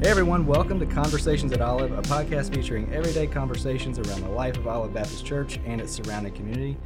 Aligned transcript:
Hey 0.00 0.08
everyone, 0.08 0.46
welcome 0.46 0.80
to 0.80 0.86
Conversations 0.86 1.52
at 1.52 1.60
Olive, 1.60 1.92
a 1.92 2.00
podcast 2.00 2.54
featuring 2.54 2.90
everyday 2.90 3.26
conversations 3.26 3.98
around 3.98 4.22
the 4.22 4.30
life 4.30 4.56
of 4.56 4.66
Olive 4.66 4.94
Baptist 4.94 5.26
Church 5.26 5.60
and 5.66 5.78
its 5.78 5.92
surrounding 5.92 6.32
community. 6.32 6.78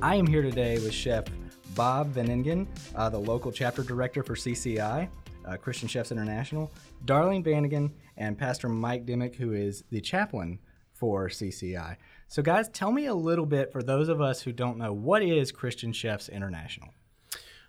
I 0.00 0.16
am 0.16 0.26
here 0.26 0.40
today 0.40 0.78
with 0.78 0.94
Chef 0.94 1.26
Bob 1.74 2.14
Veningen, 2.14 2.66
uh, 2.94 3.10
the 3.10 3.18
local 3.18 3.52
chapter 3.52 3.82
director 3.82 4.22
for 4.22 4.34
CCI, 4.34 5.06
uh, 5.44 5.56
Christian 5.58 5.86
Chefs 5.86 6.12
International, 6.12 6.72
Darlene 7.04 7.44
Bannigan, 7.44 7.92
and 8.16 8.38
Pastor 8.38 8.70
Mike 8.70 9.04
Dimmick, 9.04 9.34
who 9.34 9.52
is 9.52 9.84
the 9.90 10.00
chaplain 10.00 10.58
for 10.94 11.28
CCI. 11.28 11.96
So, 12.28 12.40
guys, 12.40 12.70
tell 12.70 12.90
me 12.90 13.04
a 13.04 13.14
little 13.14 13.44
bit 13.44 13.70
for 13.70 13.82
those 13.82 14.08
of 14.08 14.22
us 14.22 14.40
who 14.40 14.50
don't 14.50 14.78
know 14.78 14.94
what 14.94 15.22
is 15.22 15.52
Christian 15.52 15.92
Chefs 15.92 16.30
International. 16.30 16.88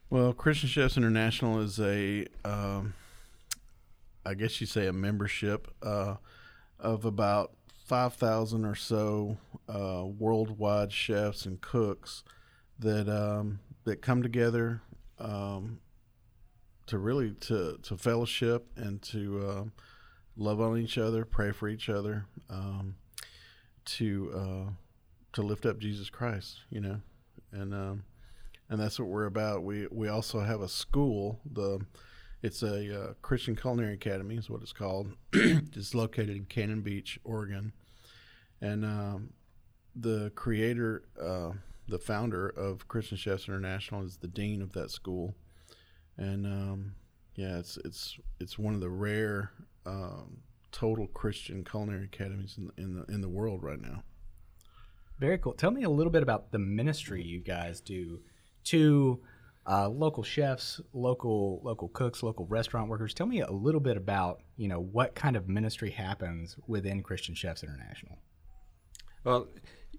Well, 0.10 0.32
Christian 0.32 0.70
Chefs 0.70 0.96
International 0.96 1.60
is 1.60 1.78
a 1.78 2.26
um, 2.46 2.94
I 4.26 4.34
guess 4.34 4.62
you 4.62 4.68
say 4.68 4.88
a 4.88 4.94
membership 4.94 5.68
uh, 5.82 6.16
of 6.80 7.06
about 7.06 7.54
5,000 7.86 8.66
or 8.66 8.76
so 8.76 9.38
uh, 9.68 10.04
worldwide 10.06 10.92
chefs 10.94 11.46
and 11.46 11.60
cooks 11.60 12.24
that 12.80 13.10
um, 13.10 13.60
that 13.84 14.02
come 14.02 14.24
together 14.24 14.82
um, 15.20 15.80
to 16.88 16.98
really 16.98 17.32
to, 17.32 17.78
to 17.84 17.98
fellowship 17.98 18.68
and 18.76 19.02
to 19.02 19.46
uh, 19.48 19.64
love 20.38 20.62
on 20.62 20.78
each 20.78 20.98
other, 20.98 21.26
pray 21.26 21.52
for 21.52 21.68
each 21.68 21.90
other, 21.90 22.26
um, 22.50 22.96
to 23.86 24.32
uh, 24.36 24.72
to 25.34 25.42
lift 25.42 25.66
up 25.66 25.80
Jesus 25.80 26.10
Christ, 26.10 26.62
you 26.70 26.80
know, 26.80 27.02
and 27.52 27.74
um, 27.74 28.04
and 28.70 28.80
that's 28.80 29.00
what 29.00 29.10
we're 29.10 29.26
about. 29.26 29.64
We 29.64 29.88
we 29.92 30.08
also 30.08 30.40
have 30.40 30.62
a 30.62 30.70
school 30.70 31.40
the 31.52 31.80
it's 32.44 32.62
a 32.62 33.02
uh, 33.02 33.14
Christian 33.22 33.56
Culinary 33.56 33.94
Academy, 33.94 34.36
is 34.36 34.50
what 34.50 34.62
it's 34.62 34.74
called. 34.74 35.14
it's 35.34 35.96
located 35.96 36.36
in 36.36 36.46
Cannon 36.46 36.82
Beach, 36.82 37.18
Oregon, 37.24 37.72
and 38.62 38.84
um, 38.84 39.30
the 39.96 40.30
creator, 40.36 41.04
uh, 41.20 41.52
the 41.88 41.98
founder 41.98 42.50
of 42.50 42.88
Christian 42.90 43.18
Chefs 43.18 43.48
International, 43.48 44.04
is 44.04 44.18
the 44.18 44.28
dean 44.28 44.62
of 44.62 44.74
that 44.74 44.92
school, 44.92 45.34
and 46.18 46.46
um, 46.46 46.96
yeah, 47.36 47.58
it's 47.58 47.78
it's 47.86 48.20
it's 48.42 48.60
one 48.60 48.74
of 48.74 48.82
the 48.82 48.90
rare 48.90 49.52
um, 49.86 50.40
total 50.74 51.08
Christian 51.08 51.64
culinary 51.64 52.06
academies 52.06 52.58
in, 52.58 52.68
the, 52.68 52.84
in 52.84 52.96
the 52.96 53.14
in 53.14 53.22
the 53.22 53.30
world 53.30 53.64
right 53.64 53.82
now. 53.82 54.04
Very 55.18 55.38
cool. 55.38 55.54
Tell 55.54 55.72
me 55.72 55.84
a 55.84 55.90
little 55.90 56.12
bit 56.12 56.24
about 56.24 56.52
the 56.52 56.60
ministry 56.60 57.24
you 57.24 57.40
guys 57.40 57.80
do 57.80 58.20
to 58.66 59.22
uh, 59.66 59.88
local 59.90 60.24
chefs, 60.24 60.82
local 60.94 61.62
local 61.64 61.88
cooks, 61.90 62.24
local 62.24 62.46
restaurant 62.46 62.90
workers. 62.90 63.14
Tell 63.14 63.28
me 63.28 63.42
a 63.42 63.52
little 63.52 63.80
bit 63.80 63.98
about 63.98 64.42
you 64.58 64.68
know 64.68 64.80
what 64.80 65.16
kind 65.16 65.36
of 65.36 65.48
ministry 65.48 65.92
happens 65.92 66.58
within 66.68 67.02
Christian 67.02 67.36
Chefs 67.36 67.64
International. 67.64 68.18
Well, 69.24 69.48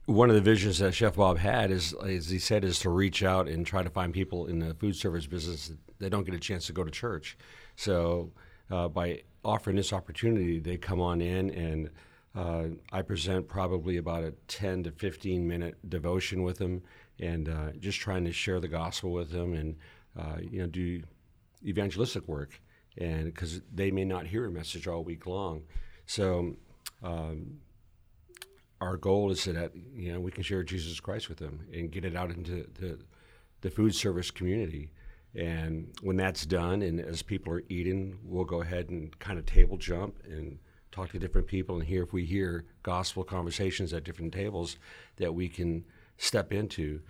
one 0.06 0.28
of 0.28 0.34
the 0.34 0.42
visions 0.42 0.78
that 0.78 0.92
Chef 0.92 1.16
Bob 1.16 1.38
had 1.38 1.70
is, 1.70 1.94
as 1.94 2.28
he 2.28 2.38
said, 2.38 2.62
is 2.62 2.78
to 2.80 2.90
reach 2.90 3.22
out 3.22 3.48
and 3.48 3.66
try 3.66 3.82
to 3.82 3.88
find 3.88 4.12
people 4.12 4.46
in 4.46 4.58
the 4.58 4.74
food 4.74 4.96
service 4.96 5.26
business 5.26 5.72
that 5.98 6.10
don't 6.10 6.24
get 6.24 6.34
a 6.34 6.38
chance 6.38 6.66
to 6.66 6.72
go 6.72 6.84
to 6.84 6.90
church. 6.90 7.38
So 7.76 8.32
uh, 8.70 8.88
by 8.88 9.22
offering 9.42 9.76
this 9.76 9.92
opportunity, 9.92 10.58
they 10.58 10.76
come 10.76 11.00
on 11.00 11.20
in 11.20 11.50
and. 11.50 11.90
Uh, 12.34 12.64
I 12.92 13.02
present 13.02 13.46
probably 13.46 13.96
about 13.96 14.24
a 14.24 14.32
10 14.48 14.84
to 14.84 14.90
15 14.90 15.46
minute 15.46 15.76
devotion 15.88 16.42
with 16.42 16.58
them 16.58 16.82
and 17.20 17.48
uh, 17.48 17.72
just 17.78 18.00
trying 18.00 18.24
to 18.24 18.32
share 18.32 18.58
the 18.58 18.68
gospel 18.68 19.12
with 19.12 19.30
them 19.30 19.54
and 19.54 19.76
uh, 20.18 20.38
you 20.40 20.60
know 20.60 20.66
do 20.66 21.02
evangelistic 21.64 22.26
work. 22.26 22.60
And 22.98 23.26
because 23.26 23.60
they 23.72 23.90
may 23.90 24.04
not 24.04 24.26
hear 24.26 24.46
a 24.46 24.50
message 24.50 24.86
all 24.86 25.02
week 25.02 25.26
long. 25.26 25.62
So 26.06 26.56
um, 27.02 27.58
our 28.80 28.96
goal 28.96 29.30
is 29.30 29.44
that 29.44 29.72
you 29.94 30.12
know 30.12 30.20
we 30.20 30.30
can 30.30 30.42
share 30.42 30.62
Jesus 30.62 30.98
Christ 31.00 31.28
with 31.28 31.38
them 31.38 31.66
and 31.72 31.90
get 31.90 32.04
it 32.04 32.16
out 32.16 32.30
into 32.30 32.66
the, 32.78 32.98
the 33.60 33.70
food 33.70 33.94
service 33.94 34.30
community. 34.30 34.90
And 35.36 35.92
when 36.02 36.16
that's 36.16 36.46
done 36.46 36.82
and 36.82 37.00
as 37.00 37.22
people 37.22 37.52
are 37.52 37.64
eating 37.68 38.18
we'll 38.22 38.44
go 38.44 38.62
ahead 38.62 38.88
and 38.90 39.18
kind 39.18 39.36
of 39.36 39.46
table 39.46 39.76
jump 39.76 40.16
and 40.24 40.58
talk 40.94 41.10
to 41.10 41.18
different 41.18 41.46
people 41.46 41.76
and 41.76 41.84
hear 41.84 42.02
if 42.02 42.12
we 42.12 42.24
hear 42.24 42.64
gospel 42.82 43.24
conversations 43.24 43.92
at 43.92 44.04
different 44.04 44.32
tables 44.32 44.78
that 45.16 45.34
we 45.34 45.48
can 45.48 45.84
step 46.18 46.52
into. 46.52 47.00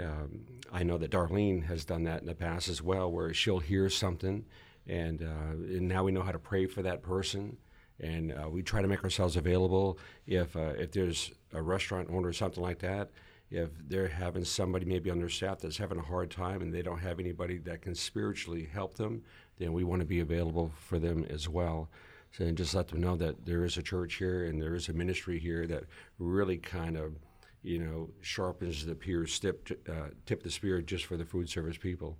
Um, 0.00 0.46
I 0.72 0.84
know 0.84 0.96
that 0.98 1.10
Darlene 1.10 1.64
has 1.64 1.84
done 1.84 2.04
that 2.04 2.20
in 2.20 2.26
the 2.26 2.34
past 2.34 2.68
as 2.68 2.80
well, 2.80 3.10
where 3.10 3.34
she'll 3.34 3.58
hear 3.58 3.90
something, 3.90 4.44
and, 4.86 5.22
uh, 5.22 5.76
and 5.76 5.88
now 5.88 6.04
we 6.04 6.12
know 6.12 6.22
how 6.22 6.32
to 6.32 6.38
pray 6.38 6.66
for 6.66 6.82
that 6.82 7.02
person, 7.02 7.58
and 8.00 8.32
uh, 8.32 8.48
we 8.48 8.62
try 8.62 8.80
to 8.80 8.88
make 8.88 9.04
ourselves 9.04 9.36
available 9.36 9.98
if 10.26 10.56
uh, 10.56 10.72
if 10.78 10.92
there's 10.92 11.32
a 11.52 11.60
restaurant 11.60 12.08
owner 12.10 12.28
or 12.28 12.32
something 12.32 12.62
like 12.62 12.78
that. 12.78 13.10
If 13.50 13.68
they're 13.86 14.08
having 14.08 14.44
somebody 14.44 14.86
maybe 14.86 15.10
on 15.10 15.18
their 15.18 15.28
staff 15.28 15.58
that's 15.58 15.76
having 15.76 15.98
a 15.98 16.02
hard 16.02 16.30
time 16.30 16.62
and 16.62 16.72
they 16.72 16.80
don't 16.80 17.00
have 17.00 17.20
anybody 17.20 17.58
that 17.58 17.82
can 17.82 17.94
spiritually 17.94 18.66
help 18.72 18.94
them, 18.94 19.22
then 19.58 19.74
we 19.74 19.84
want 19.84 20.00
to 20.00 20.06
be 20.06 20.20
available 20.20 20.72
for 20.78 20.98
them 20.98 21.26
as 21.28 21.50
well. 21.50 21.90
So, 22.32 22.44
and 22.44 22.56
just 22.56 22.74
let 22.74 22.88
them 22.88 23.00
know 23.00 23.16
that 23.16 23.44
there 23.44 23.64
is 23.64 23.76
a 23.76 23.82
church 23.82 24.14
here 24.14 24.46
and 24.46 24.60
there 24.60 24.74
is 24.74 24.88
a 24.88 24.92
ministry 24.92 25.38
here 25.38 25.66
that 25.66 25.84
really 26.18 26.56
kind 26.56 26.96
of 26.96 27.16
you 27.62 27.78
know, 27.78 28.10
sharpens 28.20 28.84
the 28.84 28.94
peer's 28.94 29.38
tip, 29.38 29.68
uh, 29.88 30.08
tip 30.26 30.42
the 30.42 30.50
spear 30.50 30.80
just 30.82 31.04
for 31.04 31.16
the 31.16 31.24
food 31.24 31.48
service 31.48 31.76
people. 31.76 32.18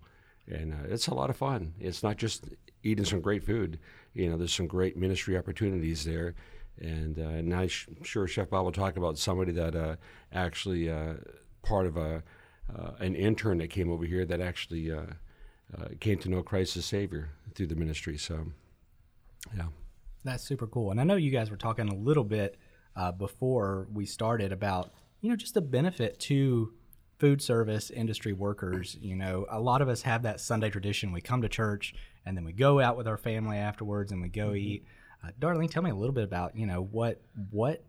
And 0.48 0.72
uh, 0.72 0.88
it's 0.88 1.08
a 1.08 1.14
lot 1.14 1.30
of 1.30 1.36
fun. 1.36 1.74
It's 1.78 2.02
not 2.02 2.16
just 2.16 2.46
eating 2.82 3.04
some 3.04 3.20
great 3.20 3.44
food. 3.44 3.78
You 4.14 4.30
know, 4.30 4.36
there's 4.36 4.54
some 4.54 4.66
great 4.66 4.96
ministry 4.96 5.36
opportunities 5.36 6.04
there. 6.04 6.34
And, 6.80 7.18
uh, 7.18 7.22
and 7.22 7.54
I'm 7.54 7.68
sure 8.02 8.26
Chef 8.26 8.50
Bob 8.50 8.64
will 8.64 8.72
talk 8.72 8.96
about 8.96 9.18
somebody 9.18 9.52
that 9.52 9.74
uh, 9.74 9.96
actually 10.32 10.90
uh, 10.90 11.14
part 11.62 11.86
of 11.86 11.96
a 11.96 12.22
uh, 12.74 12.92
an 13.00 13.14
intern 13.14 13.58
that 13.58 13.68
came 13.68 13.90
over 13.90 14.04
here 14.04 14.24
that 14.24 14.40
actually 14.40 14.90
came 16.00 16.16
to 16.18 16.30
know 16.30 16.42
Christ 16.42 16.76
as 16.76 16.86
Savior 16.86 17.30
through 17.54 17.66
the 17.66 17.74
ministry. 17.74 18.16
So, 18.16 18.46
yeah. 19.54 19.66
That's 20.24 20.44
super 20.44 20.66
cool. 20.66 20.90
And 20.90 21.00
I 21.00 21.04
know 21.04 21.16
you 21.16 21.30
guys 21.30 21.50
were 21.50 21.56
talking 21.56 21.88
a 21.88 21.94
little 21.94 22.24
bit 22.24 22.58
before 23.18 23.88
we 23.92 24.06
started 24.06 24.52
about 24.52 24.92
you 25.22 25.30
know, 25.30 25.36
just 25.36 25.54
the 25.54 25.62
benefit 25.62 26.18
to 26.20 26.74
food 27.18 27.40
service 27.40 27.90
industry 27.90 28.32
workers. 28.32 28.98
You 29.00 29.16
know, 29.16 29.46
a 29.48 29.60
lot 29.60 29.80
of 29.80 29.88
us 29.88 30.02
have 30.02 30.24
that 30.24 30.40
Sunday 30.40 30.68
tradition. 30.68 31.12
We 31.12 31.20
come 31.20 31.40
to 31.42 31.48
church 31.48 31.94
and 32.26 32.36
then 32.36 32.44
we 32.44 32.52
go 32.52 32.80
out 32.80 32.96
with 32.96 33.06
our 33.06 33.16
family 33.16 33.56
afterwards 33.56 34.12
and 34.12 34.20
we 34.20 34.28
go 34.28 34.48
mm-hmm. 34.48 34.56
eat. 34.56 34.84
Uh, 35.24 35.30
Darlene, 35.40 35.70
tell 35.70 35.84
me 35.84 35.90
a 35.90 35.94
little 35.94 36.12
bit 36.12 36.24
about 36.24 36.56
you 36.56 36.66
know 36.66 36.82
what 36.82 37.22
what 37.50 37.84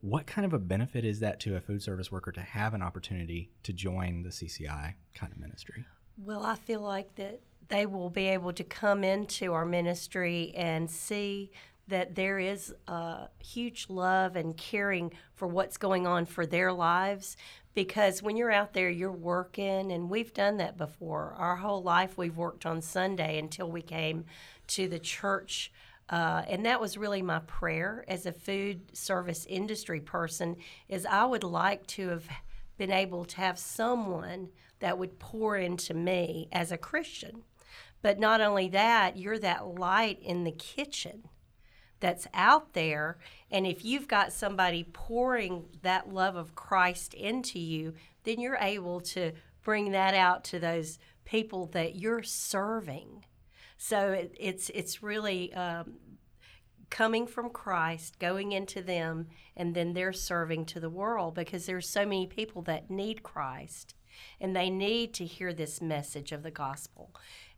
what 0.00 0.26
kind 0.26 0.46
of 0.46 0.52
a 0.54 0.58
benefit 0.58 1.04
is 1.04 1.18
that 1.20 1.40
to 1.40 1.56
a 1.56 1.60
food 1.60 1.82
service 1.82 2.10
worker 2.10 2.30
to 2.32 2.40
have 2.40 2.72
an 2.72 2.80
opportunity 2.80 3.50
to 3.64 3.72
join 3.72 4.22
the 4.22 4.30
CCI 4.30 4.94
kind 5.14 5.32
of 5.32 5.38
ministry? 5.38 5.84
Well, 6.16 6.44
I 6.44 6.54
feel 6.54 6.80
like 6.80 7.14
that 7.16 7.40
they 7.70 7.86
will 7.86 8.10
be 8.10 8.26
able 8.28 8.52
to 8.52 8.64
come 8.64 9.02
into 9.02 9.52
our 9.52 9.64
ministry 9.64 10.52
and 10.56 10.90
see 10.90 11.50
that 11.88 12.14
there 12.14 12.38
is 12.38 12.74
a 12.86 13.28
huge 13.38 13.86
love 13.88 14.36
and 14.36 14.56
caring 14.56 15.12
for 15.34 15.48
what's 15.48 15.76
going 15.76 16.06
on 16.06 16.26
for 16.26 16.46
their 16.46 16.72
lives. 16.72 17.36
Because 17.74 18.22
when 18.22 18.36
you're 18.36 18.52
out 18.52 18.74
there 18.74 18.90
you're 18.90 19.10
working 19.10 19.90
and 19.92 20.10
we've 20.10 20.34
done 20.34 20.58
that 20.58 20.76
before. 20.76 21.34
Our 21.38 21.56
whole 21.56 21.82
life 21.82 22.18
we've 22.18 22.36
worked 22.36 22.66
on 22.66 22.82
sunday 22.82 23.38
until 23.38 23.70
we 23.70 23.82
came 23.82 24.24
to 24.68 24.88
the 24.88 24.98
church 24.98 25.72
uh, 26.10 26.42
and 26.48 26.66
that 26.66 26.80
was 26.80 26.98
really 26.98 27.22
my 27.22 27.38
prayer 27.40 28.04
as 28.08 28.26
a 28.26 28.32
food 28.32 28.96
service 28.96 29.46
industry 29.48 30.00
person 30.00 30.56
is 30.88 31.06
i 31.06 31.24
would 31.24 31.44
like 31.44 31.86
to 31.86 32.08
have 32.08 32.24
been 32.78 32.90
able 32.90 33.24
to 33.24 33.36
have 33.36 33.58
someone 33.58 34.48
that 34.80 34.98
would 34.98 35.18
pour 35.18 35.56
into 35.56 35.94
me 35.94 36.48
as 36.52 36.72
a 36.72 36.78
christian 36.78 37.42
but 38.02 38.18
not 38.18 38.40
only 38.40 38.68
that 38.68 39.16
you're 39.16 39.38
that 39.38 39.66
light 39.66 40.18
in 40.22 40.44
the 40.44 40.52
kitchen 40.52 41.28
that's 42.00 42.26
out 42.34 42.72
there. 42.72 43.18
And 43.50 43.66
if 43.66 43.84
you've 43.84 44.08
got 44.08 44.32
somebody 44.32 44.84
pouring 44.92 45.66
that 45.82 46.12
love 46.12 46.34
of 46.34 46.54
Christ 46.54 47.14
into 47.14 47.58
you, 47.58 47.94
then 48.24 48.40
you're 48.40 48.58
able 48.60 49.00
to 49.00 49.32
bring 49.62 49.92
that 49.92 50.14
out 50.14 50.42
to 50.44 50.58
those 50.58 50.98
people 51.24 51.66
that 51.66 51.94
you're 51.94 52.22
serving. 52.22 53.24
So 53.76 54.12
it, 54.12 54.34
it's 54.38 54.70
it's 54.70 55.02
really 55.02 55.52
um, 55.54 55.94
coming 56.90 57.26
from 57.26 57.50
Christ, 57.50 58.18
going 58.18 58.52
into 58.52 58.82
them, 58.82 59.28
and 59.56 59.74
then 59.74 59.92
they're 59.92 60.12
serving 60.12 60.66
to 60.66 60.80
the 60.80 60.90
world 60.90 61.34
because 61.34 61.66
there's 61.66 61.88
so 61.88 62.04
many 62.04 62.26
people 62.26 62.62
that 62.62 62.90
need 62.90 63.22
Christ 63.22 63.94
and 64.40 64.54
they 64.54 64.70
need 64.70 65.12
to 65.14 65.24
hear 65.24 65.52
this 65.52 65.80
message 65.80 66.32
of 66.32 66.42
the 66.42 66.50
gospel. 66.50 67.10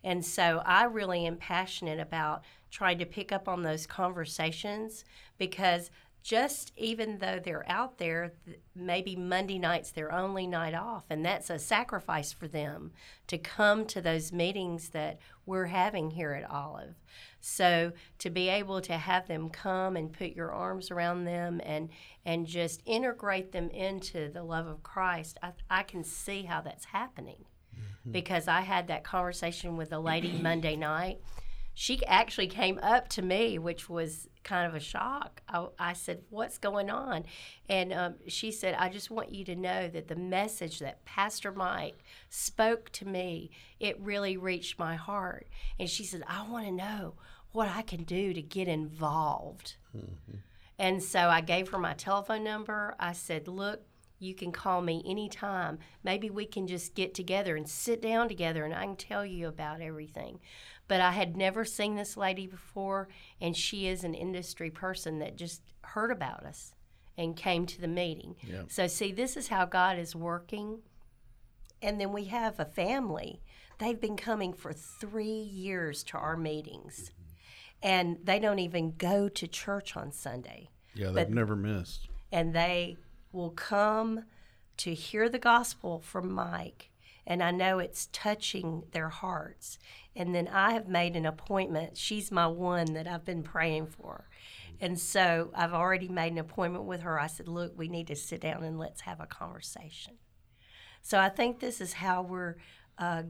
And 0.04 0.24
so 0.24 0.62
I 0.64 0.84
really 0.84 1.26
am 1.26 1.36
passionate 1.36 2.00
about 2.00 2.42
trying 2.70 2.98
to 2.98 3.06
pick 3.06 3.30
up 3.32 3.48
on 3.48 3.62
those 3.62 3.86
conversations 3.86 5.04
because 5.38 5.90
just 6.22 6.72
even 6.76 7.18
though 7.18 7.40
they're 7.42 7.68
out 7.68 7.98
there, 7.98 8.32
maybe 8.76 9.16
Monday 9.16 9.58
night's 9.58 9.90
their 9.90 10.12
only 10.12 10.46
night 10.46 10.74
off, 10.74 11.04
and 11.10 11.24
that's 11.24 11.50
a 11.50 11.58
sacrifice 11.58 12.32
for 12.32 12.46
them 12.46 12.92
to 13.26 13.38
come 13.38 13.84
to 13.86 14.00
those 14.00 14.32
meetings 14.32 14.90
that 14.90 15.18
we're 15.46 15.66
having 15.66 16.10
here 16.12 16.32
at 16.32 16.48
Olive. 16.48 16.94
So 17.40 17.92
to 18.18 18.30
be 18.30 18.48
able 18.48 18.80
to 18.82 18.96
have 18.96 19.26
them 19.26 19.50
come 19.50 19.96
and 19.96 20.12
put 20.12 20.36
your 20.36 20.52
arms 20.52 20.92
around 20.92 21.24
them 21.24 21.60
and 21.64 21.88
and 22.24 22.46
just 22.46 22.82
integrate 22.86 23.50
them 23.50 23.68
into 23.70 24.30
the 24.30 24.44
love 24.44 24.68
of 24.68 24.84
Christ, 24.84 25.38
I, 25.42 25.50
I 25.68 25.82
can 25.82 26.04
see 26.04 26.42
how 26.42 26.60
that's 26.60 26.84
happening 26.84 27.44
mm-hmm. 27.74 28.12
because 28.12 28.46
I 28.46 28.60
had 28.60 28.86
that 28.88 29.02
conversation 29.02 29.76
with 29.76 29.92
a 29.92 29.98
lady 29.98 30.32
Monday 30.40 30.76
night. 30.76 31.20
She 31.74 32.04
actually 32.06 32.48
came 32.48 32.78
up 32.82 33.08
to 33.10 33.22
me, 33.22 33.58
which 33.58 33.88
was 33.88 34.28
kind 34.44 34.66
of 34.66 34.74
a 34.74 34.80
shock. 34.80 35.42
I, 35.48 35.66
I 35.78 35.92
said, 35.94 36.22
What's 36.30 36.58
going 36.58 36.90
on? 36.90 37.24
And 37.68 37.92
um, 37.92 38.14
she 38.28 38.50
said, 38.52 38.74
I 38.78 38.88
just 38.88 39.10
want 39.10 39.32
you 39.34 39.44
to 39.46 39.56
know 39.56 39.88
that 39.88 40.08
the 40.08 40.16
message 40.16 40.80
that 40.80 41.04
Pastor 41.04 41.50
Mike 41.52 41.98
spoke 42.28 42.90
to 42.92 43.06
me, 43.06 43.50
it 43.80 43.98
really 44.00 44.36
reached 44.36 44.78
my 44.78 44.96
heart. 44.96 45.48
And 45.78 45.88
she 45.88 46.04
said, 46.04 46.22
I 46.26 46.46
want 46.48 46.66
to 46.66 46.72
know 46.72 47.14
what 47.52 47.68
I 47.68 47.82
can 47.82 48.04
do 48.04 48.32
to 48.34 48.42
get 48.42 48.68
involved. 48.68 49.76
And 50.78 51.02
so 51.02 51.28
I 51.28 51.40
gave 51.40 51.68
her 51.68 51.78
my 51.78 51.94
telephone 51.94 52.44
number. 52.44 52.94
I 52.98 53.12
said, 53.12 53.48
Look, 53.48 53.82
you 54.22 54.34
can 54.34 54.52
call 54.52 54.80
me 54.82 55.02
anytime. 55.04 55.78
Maybe 56.04 56.30
we 56.30 56.46
can 56.46 56.66
just 56.66 56.94
get 56.94 57.12
together 57.14 57.56
and 57.56 57.68
sit 57.68 58.00
down 58.00 58.28
together 58.28 58.64
and 58.64 58.72
I 58.74 58.84
can 58.84 58.96
tell 58.96 59.26
you 59.26 59.48
about 59.48 59.80
everything. 59.80 60.38
But 60.88 61.00
I 61.00 61.12
had 61.12 61.36
never 61.36 61.64
seen 61.64 61.96
this 61.96 62.16
lady 62.16 62.46
before, 62.46 63.08
and 63.40 63.56
she 63.56 63.86
is 63.86 64.04
an 64.04 64.14
industry 64.14 64.70
person 64.70 65.18
that 65.20 65.36
just 65.36 65.62
heard 65.82 66.10
about 66.10 66.44
us 66.44 66.74
and 67.16 67.36
came 67.36 67.66
to 67.66 67.80
the 67.80 67.88
meeting. 67.88 68.36
Yeah. 68.42 68.62
So, 68.68 68.86
see, 68.86 69.12
this 69.12 69.36
is 69.36 69.48
how 69.48 69.64
God 69.64 69.98
is 69.98 70.14
working. 70.14 70.80
And 71.80 72.00
then 72.00 72.12
we 72.12 72.24
have 72.26 72.60
a 72.60 72.64
family. 72.64 73.40
They've 73.78 74.00
been 74.00 74.16
coming 74.16 74.52
for 74.52 74.72
three 74.72 75.24
years 75.32 76.02
to 76.04 76.16
our 76.18 76.36
meetings, 76.36 77.10
and 77.82 78.18
they 78.22 78.38
don't 78.38 78.60
even 78.60 78.94
go 78.96 79.28
to 79.28 79.46
church 79.48 79.96
on 79.96 80.12
Sunday 80.12 80.70
Yeah, 80.94 81.06
they've 81.06 81.26
But- 81.26 81.30
never 81.30 81.56
missed. 81.56 82.08
and 82.30 82.54
they 82.54 82.96
will 83.32 83.50
come 83.50 84.24
to 84.78 84.94
hear 84.94 85.28
the 85.28 85.38
gospel 85.38 86.00
from 86.00 86.32
Mike. 86.32 86.90
And 87.26 87.42
I 87.42 87.52
know 87.52 87.78
it's 87.78 88.08
touching 88.12 88.82
their 88.90 89.08
hearts. 89.08 89.78
And 90.16 90.34
then 90.34 90.48
I 90.48 90.72
have 90.72 90.88
made 90.88 91.14
an 91.14 91.24
appointment. 91.24 91.96
She's 91.96 92.32
my 92.32 92.46
one 92.46 92.94
that 92.94 93.06
I've 93.06 93.24
been 93.24 93.42
praying 93.42 93.86
for. 93.86 94.28
And 94.80 94.98
so 94.98 95.50
I've 95.54 95.72
already 95.72 96.08
made 96.08 96.32
an 96.32 96.38
appointment 96.38 96.84
with 96.84 97.02
her. 97.02 97.20
I 97.20 97.28
said, 97.28 97.46
Look, 97.46 97.78
we 97.78 97.86
need 97.88 98.08
to 98.08 98.16
sit 98.16 98.40
down 98.40 98.64
and 98.64 98.78
let's 98.78 99.02
have 99.02 99.20
a 99.20 99.26
conversation. 99.26 100.14
So 101.02 101.18
I 101.18 101.28
think 101.28 101.60
this 101.60 101.80
is 101.80 101.92
how 101.92 102.22
we're 102.22 102.56
uh, 102.98 103.22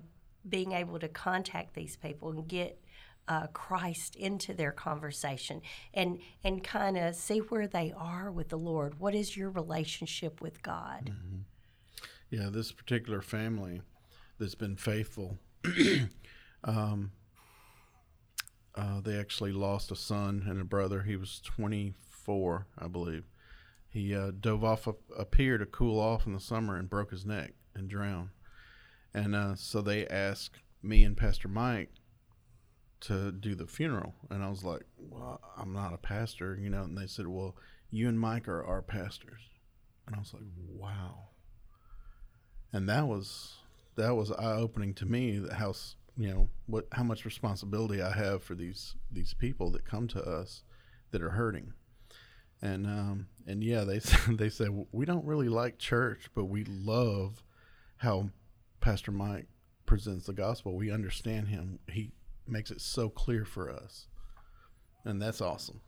being 0.48 0.72
able 0.72 0.98
to 0.98 1.08
contact 1.08 1.74
these 1.74 1.96
people 1.96 2.30
and 2.30 2.48
get 2.48 2.81
uh, 3.28 3.46
Christ 3.48 4.16
into 4.16 4.52
their 4.52 4.72
conversation 4.72 5.62
and 5.94 6.18
and 6.42 6.62
kind 6.62 6.96
of 6.96 7.14
see 7.14 7.38
where 7.38 7.66
they 7.66 7.92
are 7.96 8.30
with 8.30 8.48
the 8.48 8.58
Lord. 8.58 8.98
What 9.00 9.14
is 9.14 9.36
your 9.36 9.50
relationship 9.50 10.40
with 10.40 10.62
God? 10.62 11.12
Yeah, 12.30 12.48
this 12.50 12.72
particular 12.72 13.20
family 13.20 13.82
that's 14.38 14.54
been 14.54 14.76
faithful, 14.76 15.38
um, 16.64 17.12
uh, 18.74 19.00
they 19.02 19.18
actually 19.18 19.52
lost 19.52 19.92
a 19.92 19.96
son 19.96 20.44
and 20.48 20.60
a 20.60 20.64
brother. 20.64 21.02
He 21.02 21.16
was 21.16 21.40
24, 21.44 22.66
I 22.78 22.88
believe. 22.88 23.24
He 23.88 24.14
uh, 24.14 24.32
dove 24.40 24.64
off 24.64 24.86
a, 24.86 24.94
a 25.16 25.26
pier 25.26 25.58
to 25.58 25.66
cool 25.66 26.00
off 26.00 26.26
in 26.26 26.32
the 26.32 26.40
summer 26.40 26.76
and 26.76 26.88
broke 26.88 27.10
his 27.10 27.26
neck 27.26 27.52
and 27.74 27.88
drowned. 27.88 28.30
And 29.12 29.34
uh, 29.34 29.54
so 29.56 29.82
they 29.82 30.06
asked 30.06 30.56
me 30.82 31.04
and 31.04 31.16
Pastor 31.16 31.48
Mike 31.48 31.90
to 33.02 33.32
do 33.32 33.54
the 33.54 33.66
funeral. 33.66 34.14
And 34.30 34.42
I 34.42 34.50
was 34.50 34.64
like, 34.64 34.82
well, 34.98 35.40
I'm 35.56 35.72
not 35.72 35.94
a 35.94 35.98
pastor, 35.98 36.58
you 36.60 36.70
know. 36.70 36.82
And 36.82 36.96
they 36.96 37.06
said, 37.06 37.26
well, 37.26 37.56
you 37.90 38.08
and 38.08 38.18
Mike 38.18 38.48
are 38.48 38.64
our 38.64 38.82
pastors. 38.82 39.40
And 40.06 40.16
I 40.16 40.18
was 40.18 40.32
like, 40.34 40.42
wow 40.74 41.28
and 42.72 42.88
that 42.88 43.06
was 43.06 43.54
that 43.96 44.16
was 44.16 44.32
eye 44.32 44.56
opening 44.56 44.94
to 44.94 45.06
me. 45.06 45.42
How 45.52 45.74
you 46.16 46.28
know 46.28 46.48
what 46.66 46.86
how 46.92 47.02
much 47.02 47.24
responsibility 47.24 48.00
I 48.02 48.12
have 48.12 48.42
for 48.42 48.54
these 48.54 48.96
these 49.10 49.34
people 49.34 49.70
that 49.72 49.84
come 49.84 50.08
to 50.08 50.22
us 50.22 50.62
that 51.10 51.22
are 51.22 51.30
hurting, 51.30 51.74
and 52.60 52.86
um, 52.86 53.26
and 53.46 53.62
yeah, 53.62 53.84
they 53.84 54.00
said 54.00 54.38
they 54.38 54.48
said 54.48 54.68
we 54.92 55.04
don't 55.04 55.26
really 55.26 55.48
like 55.48 55.78
church, 55.78 56.30
but 56.34 56.46
we 56.46 56.64
love 56.64 57.42
how 57.98 58.30
Pastor 58.80 59.12
Mike 59.12 59.46
presents 59.86 60.26
the 60.26 60.32
gospel. 60.32 60.74
We 60.74 60.90
understand 60.90 61.48
him. 61.48 61.78
He 61.88 62.12
makes 62.46 62.70
it 62.70 62.80
so 62.80 63.08
clear 63.08 63.44
for 63.44 63.70
us, 63.70 64.06
and 65.04 65.20
that's 65.20 65.40
awesome. 65.40 65.80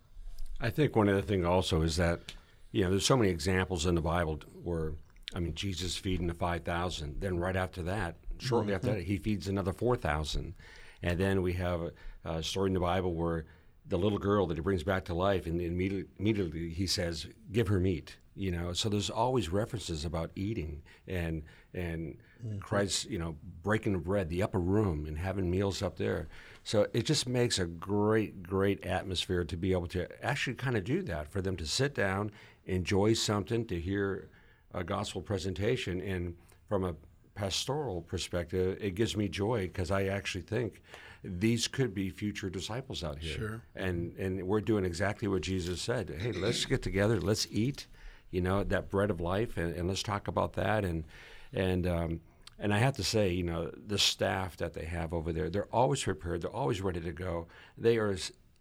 I 0.60 0.70
think 0.70 0.96
one 0.96 1.08
other 1.08 1.22
thing 1.22 1.44
also 1.44 1.82
is 1.82 1.96
that, 1.96 2.32
you 2.72 2.84
know, 2.84 2.90
there's 2.90 3.06
so 3.06 3.16
many 3.16 3.30
examples 3.30 3.86
in 3.86 3.94
the 3.94 4.00
Bible 4.00 4.40
where, 4.62 4.92
I 5.34 5.40
mean, 5.40 5.54
Jesus 5.54 5.96
feeding 5.96 6.26
the 6.26 6.34
5,000. 6.34 7.20
Then 7.20 7.38
right 7.38 7.56
after 7.56 7.82
that, 7.82 8.16
shortly 8.38 8.74
after 8.74 8.88
mm-hmm. 8.88 8.98
that, 8.98 9.04
he 9.04 9.18
feeds 9.18 9.48
another 9.48 9.72
4,000. 9.72 10.54
And 11.02 11.18
then 11.18 11.42
we 11.42 11.54
have 11.54 11.82
a, 11.82 11.92
a 12.24 12.42
story 12.42 12.68
in 12.68 12.74
the 12.74 12.80
Bible 12.80 13.14
where 13.14 13.46
the 13.86 13.98
little 13.98 14.18
girl 14.18 14.46
that 14.46 14.56
he 14.56 14.60
brings 14.60 14.82
back 14.82 15.04
to 15.06 15.14
life, 15.14 15.46
and 15.46 15.60
immediately, 15.60 16.10
immediately 16.18 16.70
he 16.70 16.86
says, 16.86 17.26
give 17.52 17.68
her 17.68 17.78
meat. 17.78 18.16
You 18.36 18.50
know, 18.50 18.72
so 18.72 18.88
there's 18.88 19.10
always 19.10 19.48
references 19.48 20.04
about 20.04 20.32
eating 20.34 20.82
and 21.06 21.44
and 21.72 22.18
mm-hmm. 22.44 22.58
Christ, 22.58 23.08
you 23.08 23.18
know, 23.18 23.36
breaking 23.62 23.92
the 23.92 23.98
bread, 24.00 24.28
the 24.28 24.42
upper 24.42 24.58
room, 24.58 25.06
and 25.06 25.16
having 25.16 25.48
meals 25.48 25.82
up 25.82 25.96
there. 25.98 26.28
So 26.64 26.88
it 26.92 27.04
just 27.04 27.28
makes 27.28 27.60
a 27.60 27.66
great, 27.66 28.42
great 28.42 28.84
atmosphere 28.84 29.44
to 29.44 29.56
be 29.56 29.70
able 29.72 29.86
to 29.88 30.08
actually 30.24 30.54
kind 30.54 30.76
of 30.76 30.82
do 30.82 31.02
that 31.02 31.28
for 31.30 31.40
them 31.40 31.56
to 31.58 31.66
sit 31.66 31.94
down, 31.94 32.32
enjoy 32.64 33.12
something, 33.12 33.66
to 33.66 33.80
hear 33.80 34.28
a 34.72 34.82
gospel 34.82 35.22
presentation, 35.22 36.00
and 36.00 36.34
from 36.68 36.82
a 36.84 36.96
pastoral 37.34 38.02
perspective, 38.02 38.78
it 38.80 38.94
gives 38.94 39.16
me 39.16 39.28
joy 39.28 39.62
because 39.62 39.90
I 39.90 40.04
actually 40.04 40.42
think 40.42 40.82
these 41.24 41.66
could 41.66 41.94
be 41.94 42.10
future 42.10 42.50
disciples 42.50 43.02
out 43.02 43.18
here. 43.18 43.36
Sure. 43.36 43.62
And 43.74 44.14
and 44.18 44.46
we're 44.46 44.60
doing 44.60 44.84
exactly 44.84 45.26
what 45.26 45.42
Jesus 45.42 45.80
said. 45.80 46.14
Hey, 46.20 46.32
let's 46.32 46.64
get 46.66 46.82
together, 46.82 47.20
let's 47.20 47.46
eat, 47.50 47.86
you 48.30 48.42
know, 48.42 48.62
that 48.64 48.90
bread 48.90 49.10
of 49.10 49.20
life, 49.20 49.56
and, 49.56 49.74
and 49.74 49.88
let's 49.88 50.02
talk 50.02 50.28
about 50.28 50.52
that. 50.54 50.84
And 50.84 51.04
and 51.52 51.86
um, 51.86 52.20
and 52.58 52.74
I 52.74 52.78
have 52.78 52.94
to 52.96 53.04
say, 53.04 53.30
you 53.30 53.42
know, 53.42 53.70
the 53.86 53.98
staff 53.98 54.58
that 54.58 54.74
they 54.74 54.84
have 54.84 55.14
over 55.14 55.32
there, 55.32 55.48
they're 55.48 55.72
always 55.72 56.02
prepared. 56.02 56.42
They're 56.42 56.54
always 56.54 56.82
ready 56.82 57.00
to 57.00 57.12
go. 57.12 57.46
They 57.78 57.96
are. 57.96 58.16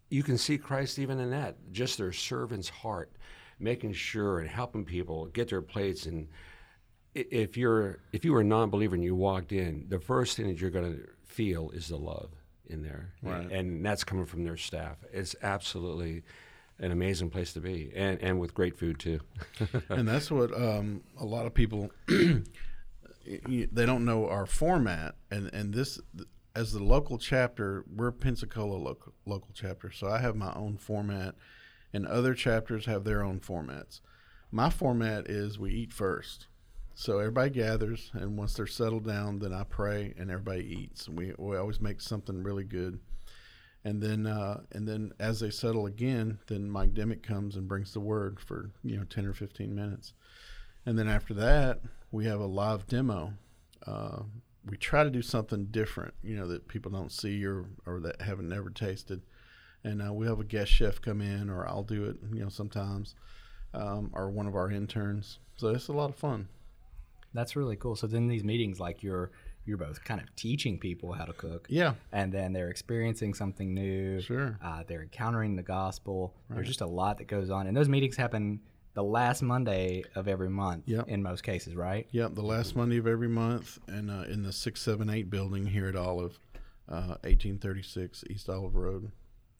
You 0.08 0.22
can 0.22 0.38
see 0.38 0.56
Christ 0.56 0.98
even 0.98 1.20
in 1.20 1.30
that. 1.30 1.56
Just 1.70 1.98
their 1.98 2.12
servant's 2.12 2.68
heart, 2.70 3.12
making 3.58 3.92
sure 3.92 4.38
and 4.38 4.48
helping 4.48 4.84
people 4.84 5.26
get 5.26 5.50
their 5.50 5.62
plates 5.62 6.06
and 6.06 6.28
if 7.14 7.56
you're 7.56 8.00
if 8.12 8.24
you 8.24 8.32
were 8.32 8.40
a 8.40 8.44
non-believer 8.44 8.96
and 8.96 9.04
you 9.04 9.14
walked 9.14 9.52
in, 9.52 9.86
the 9.88 10.00
first 10.00 10.36
thing 10.36 10.48
that 10.48 10.60
you're 10.60 10.68
going 10.68 10.96
to 10.96 11.08
feel 11.24 11.70
is 11.70 11.86
the 11.86 11.96
love 11.96 12.30
in 12.66 12.82
there, 12.82 13.12
Right. 13.22 13.50
and 13.50 13.84
that's 13.84 14.04
coming 14.04 14.26
from 14.26 14.44
their 14.44 14.56
staff. 14.56 14.96
It's 15.12 15.34
absolutely 15.42 16.22
an 16.78 16.90
amazing 16.90 17.30
place 17.30 17.52
to 17.52 17.60
be, 17.60 17.92
and 17.94 18.20
and 18.20 18.40
with 18.40 18.54
great 18.54 18.76
food 18.78 18.98
too. 18.98 19.20
and 19.88 20.08
that's 20.08 20.30
what 20.30 20.52
um, 20.54 21.02
a 21.18 21.24
lot 21.24 21.46
of 21.46 21.54
people 21.54 21.90
they 23.26 23.86
don't 23.86 24.04
know 24.04 24.28
our 24.28 24.46
format 24.46 25.14
and 25.30 25.52
and 25.54 25.72
this 25.74 26.00
as 26.54 26.72
the 26.72 26.82
local 26.82 27.18
chapter 27.18 27.84
we're 27.94 28.12
pensacola 28.12 28.76
local, 28.76 29.12
local 29.26 29.48
chapter 29.54 29.90
so 29.90 30.08
i 30.08 30.18
have 30.18 30.36
my 30.36 30.52
own 30.54 30.76
format 30.76 31.34
and 31.92 32.06
other 32.06 32.34
chapters 32.34 32.84
have 32.86 33.04
their 33.04 33.22
own 33.22 33.40
formats 33.40 34.00
my 34.50 34.68
format 34.68 35.26
is 35.28 35.58
we 35.58 35.72
eat 35.72 35.92
first 35.92 36.46
so 36.94 37.18
everybody 37.18 37.50
gathers 37.50 38.10
and 38.14 38.36
once 38.36 38.54
they're 38.54 38.66
settled 38.66 39.06
down 39.06 39.38
then 39.38 39.52
i 39.52 39.64
pray 39.64 40.14
and 40.18 40.30
everybody 40.30 40.64
eats 40.64 41.08
we, 41.08 41.32
we 41.38 41.56
always 41.56 41.80
make 41.80 42.00
something 42.00 42.42
really 42.42 42.64
good 42.64 42.98
and 43.84 44.02
then 44.02 44.26
uh, 44.26 44.60
and 44.72 44.88
then 44.88 45.12
as 45.20 45.40
they 45.40 45.50
settle 45.50 45.86
again, 45.86 46.38
then 46.46 46.70
Mike 46.70 46.94
Demick 46.94 47.22
comes 47.22 47.54
and 47.54 47.68
brings 47.68 47.92
the 47.92 48.00
word 48.00 48.40
for 48.40 48.70
you 48.82 48.96
know 48.96 49.04
ten 49.04 49.26
or 49.26 49.34
fifteen 49.34 49.74
minutes, 49.74 50.14
and 50.86 50.98
then 50.98 51.06
after 51.06 51.34
that 51.34 51.80
we 52.10 52.24
have 52.24 52.40
a 52.40 52.46
live 52.46 52.86
demo. 52.86 53.34
Uh, 53.86 54.22
we 54.66 54.78
try 54.78 55.04
to 55.04 55.10
do 55.10 55.20
something 55.20 55.66
different, 55.66 56.14
you 56.22 56.34
know, 56.34 56.48
that 56.48 56.66
people 56.68 56.90
don't 56.90 57.12
see 57.12 57.44
or 57.44 57.66
or 57.84 58.00
that 58.00 58.22
haven't 58.22 58.48
never 58.48 58.70
tasted, 58.70 59.20
and 59.84 60.00
uh, 60.00 60.10
we 60.12 60.26
have 60.26 60.40
a 60.40 60.44
guest 60.44 60.72
chef 60.72 61.02
come 61.02 61.20
in, 61.20 61.50
or 61.50 61.68
I'll 61.68 61.82
do 61.82 62.06
it, 62.06 62.16
you 62.32 62.40
know, 62.40 62.48
sometimes, 62.48 63.14
um, 63.74 64.10
or 64.14 64.30
one 64.30 64.46
of 64.46 64.56
our 64.56 64.70
interns. 64.70 65.40
So 65.56 65.68
it's 65.68 65.88
a 65.88 65.92
lot 65.92 66.08
of 66.08 66.16
fun. 66.16 66.48
That's 67.34 67.56
really 67.56 67.76
cool. 67.76 67.96
So 67.96 68.06
then 68.06 68.28
these 68.28 68.44
meetings, 68.44 68.80
like 68.80 69.02
you're 69.02 69.30
you're 69.66 69.76
both 69.78 70.04
kind 70.04 70.20
of 70.20 70.34
teaching 70.36 70.78
people 70.78 71.12
how 71.12 71.24
to 71.24 71.32
cook. 71.32 71.66
Yeah. 71.70 71.94
And 72.12 72.30
then 72.32 72.52
they're 72.52 72.68
experiencing 72.68 73.32
something 73.34 73.72
new. 73.74 74.20
Sure. 74.20 74.58
Uh, 74.62 74.84
they're 74.86 75.02
encountering 75.02 75.56
the 75.56 75.62
gospel. 75.62 76.34
There's 76.50 76.68
just 76.68 76.82
a 76.82 76.86
lot 76.86 77.16
that 77.18 77.28
goes 77.28 77.48
on. 77.50 77.66
And 77.66 77.74
those 77.76 77.88
meetings 77.88 78.14
happen 78.16 78.60
the 78.92 79.02
last 79.02 79.40
Monday 79.42 80.04
of 80.14 80.28
every 80.28 80.50
month 80.50 80.84
Yep. 80.86 81.08
in 81.08 81.22
most 81.22 81.42
cases, 81.42 81.74
right? 81.74 82.06
Yep, 82.12 82.34
the 82.34 82.42
last 82.42 82.76
Monday 82.76 82.98
of 82.98 83.06
every 83.06 83.26
month, 83.28 83.78
and 83.88 84.10
uh, 84.10 84.24
in 84.28 84.42
the 84.42 84.52
six 84.52 84.80
seven 84.82 85.08
eight 85.10 85.30
building 85.30 85.66
here 85.66 85.88
at 85.88 85.96
Olive, 85.96 86.38
uh, 86.88 87.16
eighteen 87.24 87.58
thirty 87.58 87.82
six 87.82 88.22
East 88.30 88.48
Olive 88.50 88.74
Road, 88.76 89.10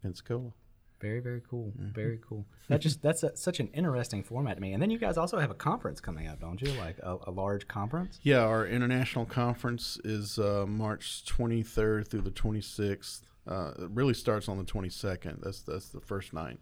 Pensacola. 0.02 0.52
Very, 1.00 1.20
very 1.20 1.42
cool. 1.48 1.72
Mm-hmm. 1.78 1.92
Very 1.92 2.18
cool. 2.26 2.46
That 2.68 2.80
just 2.80 3.02
that's 3.02 3.22
a, 3.22 3.36
such 3.36 3.60
an 3.60 3.68
interesting 3.74 4.22
format 4.22 4.56
to 4.56 4.62
me. 4.62 4.72
And 4.72 4.80
then 4.80 4.90
you 4.90 4.98
guys 4.98 5.18
also 5.18 5.38
have 5.38 5.50
a 5.50 5.54
conference 5.54 6.00
coming 6.00 6.28
up, 6.28 6.40
don't 6.40 6.60
you? 6.62 6.72
Like 6.78 6.98
a, 7.02 7.18
a 7.26 7.30
large 7.30 7.68
conference. 7.68 8.20
Yeah, 8.22 8.40
our 8.40 8.66
international 8.66 9.26
conference 9.26 9.98
is 10.04 10.38
uh, 10.38 10.64
March 10.66 11.26
twenty 11.26 11.62
third 11.62 12.08
through 12.08 12.22
the 12.22 12.30
twenty 12.30 12.62
sixth. 12.62 13.24
Uh, 13.46 13.72
it 13.78 13.90
really 13.90 14.14
starts 14.14 14.48
on 14.48 14.56
the 14.56 14.64
twenty 14.64 14.88
second. 14.88 15.40
That's 15.42 15.60
that's 15.60 15.88
the 15.88 16.00
first 16.00 16.32
night, 16.32 16.58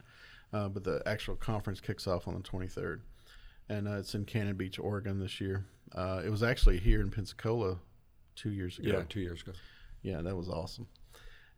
uh, 0.52 0.68
but 0.68 0.82
the 0.82 1.02
actual 1.06 1.36
conference 1.36 1.80
kicks 1.80 2.08
off 2.08 2.26
on 2.26 2.34
the 2.34 2.40
twenty 2.40 2.66
third, 2.66 3.02
and 3.68 3.86
uh, 3.86 3.98
it's 3.98 4.14
in 4.16 4.24
Cannon 4.24 4.56
Beach, 4.56 4.78
Oregon 4.80 5.20
this 5.20 5.40
year. 5.40 5.66
Uh, 5.94 6.22
it 6.24 6.30
was 6.30 6.42
actually 6.42 6.78
here 6.78 7.00
in 7.00 7.10
Pensacola 7.10 7.78
two 8.34 8.50
years 8.50 8.78
ago. 8.78 8.88
Yeah, 8.90 9.02
two 9.08 9.20
years 9.20 9.42
ago. 9.42 9.52
Yeah, 10.02 10.22
that 10.22 10.34
was 10.34 10.48
awesome. 10.48 10.88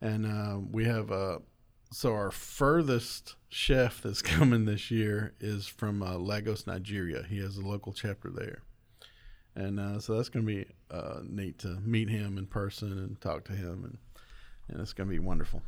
And 0.02 0.26
uh, 0.26 0.58
we 0.70 0.84
have 0.84 1.10
uh, 1.10 1.38
so 1.94 2.12
our 2.12 2.32
furthest 2.32 3.36
chef 3.48 4.02
that's 4.02 4.20
coming 4.22 4.64
this 4.64 4.90
year 4.90 5.32
is 5.40 5.66
from 5.66 6.02
uh, 6.02 6.16
Lagos, 6.16 6.66
Nigeria. 6.66 7.22
He 7.28 7.38
has 7.38 7.56
a 7.56 7.62
local 7.62 7.92
chapter 7.92 8.30
there, 8.30 8.62
and 9.54 9.78
uh, 9.78 10.00
so 10.00 10.16
that's 10.16 10.28
going 10.28 10.44
to 10.44 10.52
be 10.52 10.66
uh, 10.90 11.20
neat 11.22 11.58
to 11.60 11.78
meet 11.84 12.10
him 12.10 12.36
in 12.36 12.46
person 12.46 12.92
and 12.92 13.20
talk 13.20 13.44
to 13.44 13.52
him, 13.52 13.84
and 13.84 13.98
and 14.68 14.80
it's 14.80 14.92
going 14.92 15.08
to 15.08 15.12
be 15.12 15.20
wonderful. 15.20 15.62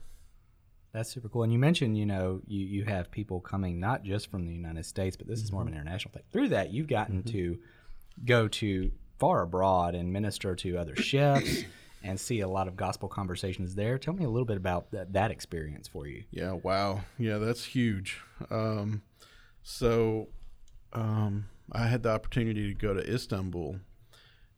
That's 0.92 1.10
super 1.10 1.28
cool. 1.28 1.42
And 1.42 1.52
you 1.52 1.58
mentioned, 1.58 1.98
you 1.98 2.06
know, 2.06 2.40
you, 2.46 2.64
you 2.64 2.84
have 2.84 3.10
people 3.10 3.40
coming 3.40 3.78
not 3.78 4.02
just 4.02 4.30
from 4.30 4.46
the 4.46 4.52
United 4.52 4.86
States, 4.86 5.14
but 5.14 5.26
this 5.26 5.42
is 5.42 5.52
more 5.52 5.60
of 5.60 5.68
an 5.68 5.74
international 5.74 6.12
thing. 6.12 6.22
Through 6.32 6.48
that, 6.48 6.72
you've 6.72 6.88
gotten 6.88 7.22
to 7.24 7.58
go 8.24 8.48
to 8.48 8.90
far 9.18 9.42
abroad 9.42 9.94
and 9.94 10.10
minister 10.10 10.56
to 10.56 10.78
other 10.78 10.96
chefs 10.96 11.64
and 12.06 12.20
see 12.20 12.40
a 12.40 12.48
lot 12.48 12.68
of 12.68 12.76
gospel 12.76 13.08
conversations 13.08 13.74
there. 13.74 13.98
Tell 13.98 14.14
me 14.14 14.24
a 14.24 14.28
little 14.28 14.46
bit 14.46 14.56
about 14.56 14.92
that, 14.92 15.12
that 15.12 15.32
experience 15.32 15.88
for 15.88 16.06
you. 16.06 16.22
Yeah, 16.30 16.52
wow. 16.52 17.00
Yeah, 17.18 17.38
that's 17.38 17.64
huge. 17.64 18.20
Um, 18.48 19.02
so 19.64 20.28
um, 20.92 21.46
I 21.72 21.88
had 21.88 22.04
the 22.04 22.10
opportunity 22.10 22.72
to 22.72 22.74
go 22.74 22.94
to 22.94 23.12
Istanbul. 23.12 23.80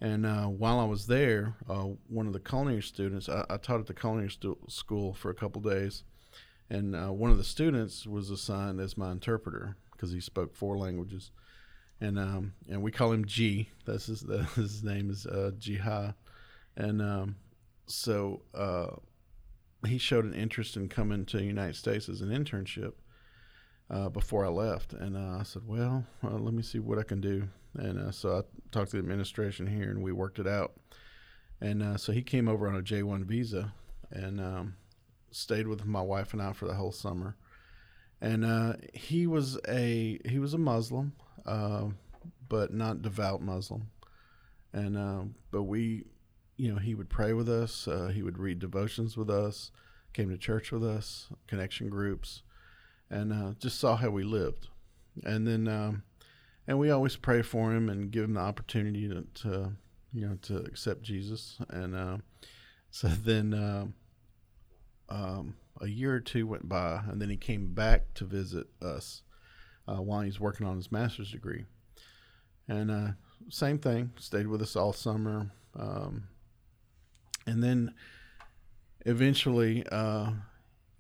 And 0.01 0.27
uh, 0.27 0.45
while 0.45 0.79
I 0.79 0.85
was 0.85 1.07
there, 1.07 1.55
uh, 1.69 1.87
one 2.09 2.27
of 2.27 2.35
the 2.35 2.39
culinary 2.39 2.83
students, 2.83 3.29
I, 3.29 3.45
I 3.49 3.57
taught 3.57 3.81
at 3.81 3.87
the 3.87 3.95
culinary 3.95 4.31
stu- 4.31 4.59
school 4.69 5.15
for 5.15 5.31
a 5.31 5.35
couple 5.35 5.63
days. 5.63 6.05
And 6.69 6.95
uh, 6.95 7.09
one 7.09 7.31
of 7.31 7.39
the 7.39 7.45
students 7.45 8.07
was 8.07 8.29
assigned 8.29 8.79
as 8.79 8.99
my 8.99 9.11
interpreter 9.11 9.77
because 9.93 10.13
he 10.13 10.21
spoke 10.21 10.55
four 10.55 10.77
languages. 10.77 11.31
And 12.01 12.17
um, 12.17 12.53
and 12.69 12.83
we 12.83 12.93
call 12.93 13.11
him 13.11 13.25
G. 13.25 13.71
That's 13.87 14.07
his, 14.07 14.21
that's 14.21 14.55
his 14.55 14.85
name 14.85 15.11
is 15.11 15.27
uh. 15.27 15.51
And 16.79 17.03
um, 17.03 17.37
so 17.87 18.43
uh, 18.55 18.87
he 19.87 19.99
showed 19.99 20.25
an 20.25 20.33
interest 20.33 20.77
in 20.77 20.89
coming 20.89 21.27
to 21.27 21.37
the 21.37 21.45
United 21.45 21.75
States 21.75 22.09
as 22.09 22.21
an 22.21 22.31
internship 22.31 22.93
uh, 23.91 24.09
before 24.09 24.47
I 24.47 24.49
left, 24.49 24.93
and 24.93 25.17
uh, 25.17 25.39
I 25.41 25.43
said, 25.43 25.63
"Well, 25.67 26.05
uh, 26.23 26.37
let 26.37 26.55
me 26.55 26.63
see 26.63 26.79
what 26.79 26.99
I 26.99 27.03
can 27.03 27.21
do." 27.21 27.49
And 27.75 27.99
uh, 27.99 28.13
so 28.13 28.39
I 28.39 28.43
talked 28.71 28.93
to 28.93 28.97
the 28.97 29.03
administration 29.03 29.67
here, 29.67 29.91
and 29.91 30.03
we 30.03 30.13
worked 30.13 30.39
it 30.39 30.47
out. 30.47 30.75
And 31.61 31.83
uh, 31.83 31.97
so 31.97 32.13
he 32.13 32.23
came 32.23 32.49
over 32.49 32.69
on 32.69 32.77
a 32.77 32.83
J 32.83 33.03
one 33.03 33.25
visa, 33.25 33.73
and 34.13 34.41
um, 34.41 34.77
stayed 35.33 35.67
with 35.67 35.85
my 35.85 36.01
wife 36.01 36.33
and 36.33 36.41
I 36.41 36.53
for 36.53 36.67
the 36.67 36.75
whole 36.75 36.93
summer. 36.93 37.37
And 38.21 38.79
he 38.95 39.27
was 39.27 39.59
a 39.69 40.21
he 40.25 40.39
was 40.39 40.55
a 40.55 40.59
Muslim, 40.59 41.13
but 41.45 42.73
not 42.73 43.03
devout 43.03 43.43
Muslim. 43.43 43.91
And 44.73 45.35
but 45.51 45.63
we 45.65 46.05
you 46.59 46.73
know, 46.73 46.79
he 46.79 46.95
would 46.95 47.09
pray 47.09 47.33
with 47.33 47.49
us. 47.49 47.89
Uh, 47.89 48.11
he 48.13 48.23
would 48.23 48.37
read 48.37 48.59
devotions 48.59 49.17
with 49.17 49.31
us. 49.31 49.71
Came 50.13 50.29
to 50.29 50.37
church 50.37 50.73
with 50.73 50.85
us, 50.85 51.29
connection 51.47 51.89
groups, 51.89 52.43
and 53.09 53.33
uh, 53.33 53.53
just 53.59 53.79
saw 53.79 53.97
how 53.97 54.11
we 54.11 54.25
lived. 54.25 54.69
And 55.25 55.47
then, 55.47 55.69
um, 55.69 56.03
and 56.67 56.79
we 56.79 56.91
always 56.91 57.17
pray 57.17 57.43
for 57.43 57.73
him 57.73 57.89
and 57.89 58.11
give 58.11 58.25
him 58.25 58.35
the 58.35 58.41
opportunity 58.41 59.09
to, 59.09 59.25
to 59.43 59.73
you 60.13 60.27
know, 60.27 60.39
to 60.43 60.59
accept 60.59 61.03
Jesus. 61.03 61.59
And 61.71 61.95
uh, 61.95 62.17
so 62.91 63.09
then, 63.25 63.55
um, 63.55 63.95
um, 65.09 65.57
a 65.81 65.87
year 65.87 66.15
or 66.15 66.21
two 66.21 66.47
went 66.47 66.69
by, 66.69 67.03
and 67.09 67.23
then 67.23 67.31
he 67.31 67.37
came 67.37 67.73
back 67.73 68.15
to 68.15 68.25
visit 68.25 68.67
us 68.83 69.23
uh, 69.87 70.03
while 70.03 70.23
he's 70.23 70.41
working 70.41 70.67
on 70.67 70.77
his 70.77 70.91
master's 70.91 71.31
degree. 71.31 71.65
And 72.67 72.91
uh, 72.91 73.09
same 73.49 73.79
thing, 73.79 74.11
stayed 74.19 74.49
with 74.49 74.61
us 74.61 74.75
all 74.75 74.93
summer. 74.93 75.53
Um, 75.79 76.25
and 77.49 77.65
then 77.65 77.95
eventually 79.07 79.85
uh, 79.91 80.31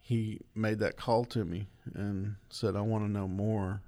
he 0.01 0.41
made 0.55 0.79
that 0.79 0.97
call 0.97 1.25
to 1.27 1.45
me 1.45 1.67
and 1.95 2.37
said 2.49 2.75
i 2.75 2.81
want 2.81 3.05
to 3.05 3.11
know 3.11 3.29
more 3.29 3.83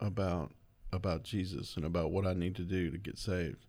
about 0.00 0.50
about 0.92 1.22
jesus 1.22 1.76
and 1.76 1.84
about 1.84 2.10
what 2.10 2.26
i 2.26 2.32
need 2.32 2.56
to 2.56 2.62
do 2.62 2.90
to 2.90 2.98
get 2.98 3.18
saved. 3.18 3.66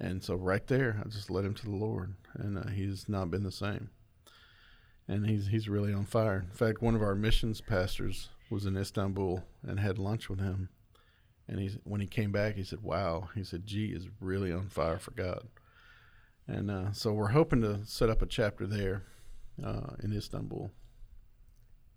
And 0.00 0.22
so 0.22 0.34
right 0.34 0.66
there 0.66 1.00
i 1.04 1.08
just 1.08 1.30
led 1.30 1.44
him 1.44 1.54
to 1.54 1.64
the 1.64 1.76
lord 1.76 2.14
and 2.34 2.58
uh, 2.58 2.68
he's 2.68 3.08
not 3.08 3.30
been 3.30 3.44
the 3.44 3.52
same. 3.52 3.90
And 5.06 5.28
he's 5.28 5.48
he's 5.48 5.68
really 5.68 5.92
on 5.92 6.06
fire. 6.06 6.44
In 6.50 6.56
fact 6.56 6.82
one 6.82 6.96
of 6.96 7.02
our 7.02 7.14
missions 7.14 7.60
pastors 7.60 8.30
was 8.50 8.66
in 8.66 8.76
istanbul 8.76 9.44
and 9.66 9.78
had 9.78 9.98
lunch 9.98 10.28
with 10.28 10.40
him. 10.40 10.70
And 11.46 11.60
he's 11.60 11.78
when 11.84 12.00
he 12.00 12.08
came 12.08 12.32
back 12.32 12.56
he 12.56 12.64
said 12.64 12.82
wow. 12.82 13.28
He 13.36 13.44
said 13.44 13.64
g 13.64 13.92
is 13.92 14.08
really 14.20 14.50
on 14.50 14.68
fire 14.68 14.98
for 14.98 15.12
god 15.12 15.46
and 16.46 16.70
uh, 16.70 16.92
so 16.92 17.12
we're 17.12 17.28
hoping 17.28 17.62
to 17.62 17.80
set 17.84 18.10
up 18.10 18.22
a 18.22 18.26
chapter 18.26 18.66
there 18.66 19.04
uh, 19.64 19.94
in 20.02 20.12
Istanbul. 20.12 20.70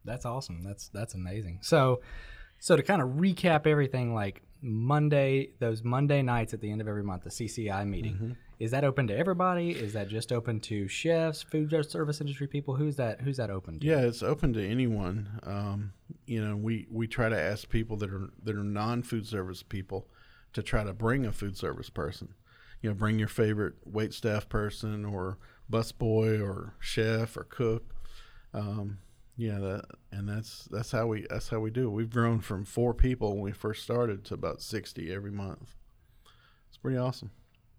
That's 0.05 0.25
awesome. 0.25 0.63
That's 0.63 0.87
that's 0.89 1.15
amazing. 1.15 1.59
So, 1.61 2.01
so 2.59 2.75
to 2.75 2.83
kind 2.83 3.01
of 3.01 3.09
recap 3.09 3.67
everything, 3.67 4.13
like 4.13 4.41
Monday, 4.61 5.49
those 5.59 5.83
Monday 5.83 6.21
nights 6.21 6.53
at 6.53 6.61
the 6.61 6.71
end 6.71 6.81
of 6.81 6.87
every 6.87 7.03
month, 7.03 7.23
the 7.23 7.29
CCI 7.29 7.87
meeting, 7.87 8.37
is 8.59 8.71
that 8.71 8.83
open 8.83 9.07
to 9.07 9.15
everybody? 9.15 9.71
Is 9.71 9.93
that 9.93 10.07
just 10.07 10.31
open 10.31 10.59
to 10.61 10.87
chefs, 10.87 11.43
food 11.43 11.69
service 11.85 12.21
industry 12.21 12.47
people? 12.47 12.75
Who's 12.75 12.95
that? 12.95 13.21
Who's 13.21 13.37
that 13.37 13.49
open 13.49 13.79
to? 13.79 13.85
Yeah, 13.85 13.99
it's 13.99 14.23
open 14.23 14.53
to 14.53 14.65
anyone. 14.65 15.39
Um, 15.43 15.93
you 16.25 16.43
know, 16.43 16.55
we, 16.55 16.87
we 16.89 17.07
try 17.07 17.29
to 17.29 17.39
ask 17.39 17.69
people 17.69 17.97
that 17.97 18.11
are 18.11 18.29
that 18.43 18.55
are 18.55 18.63
non 18.63 19.03
food 19.03 19.27
service 19.27 19.61
people 19.61 20.07
to 20.53 20.63
try 20.63 20.83
to 20.83 20.93
bring 20.93 21.25
a 21.25 21.31
food 21.31 21.57
service 21.57 21.89
person. 21.89 22.33
You 22.87 22.93
know, 22.93 22.99
bring 22.99 23.19
your 23.19 23.27
favorite 23.27 23.73
wait 23.83 24.13
staff 24.13 24.47
person 24.47 25.03
or 25.03 25.37
busboy 25.69 26.41
or 26.41 26.73
chef 26.79 27.35
or 27.35 27.43
cook. 27.43 27.93
Um, 28.53 28.99
yeah, 29.35 29.59
that 29.59 29.85
and 30.13 30.29
that's 30.29 30.69
that's 30.71 30.89
how 30.89 31.07
we 31.07 31.27
that's 31.29 31.49
how 31.49 31.59
we 31.59 31.69
do 31.69 31.87
it. 31.87 31.91
We've 31.91 32.09
grown 32.09 32.39
from 32.39 32.63
four 32.63 32.93
people 32.93 33.33
when 33.33 33.41
we 33.41 33.51
first 33.51 33.83
started 33.83 34.23
to 34.25 34.35
about 34.35 34.61
sixty 34.61 35.13
every 35.13 35.31
month. 35.31 35.75
It's 36.69 36.77
pretty 36.77 36.97
awesome. 36.97 37.31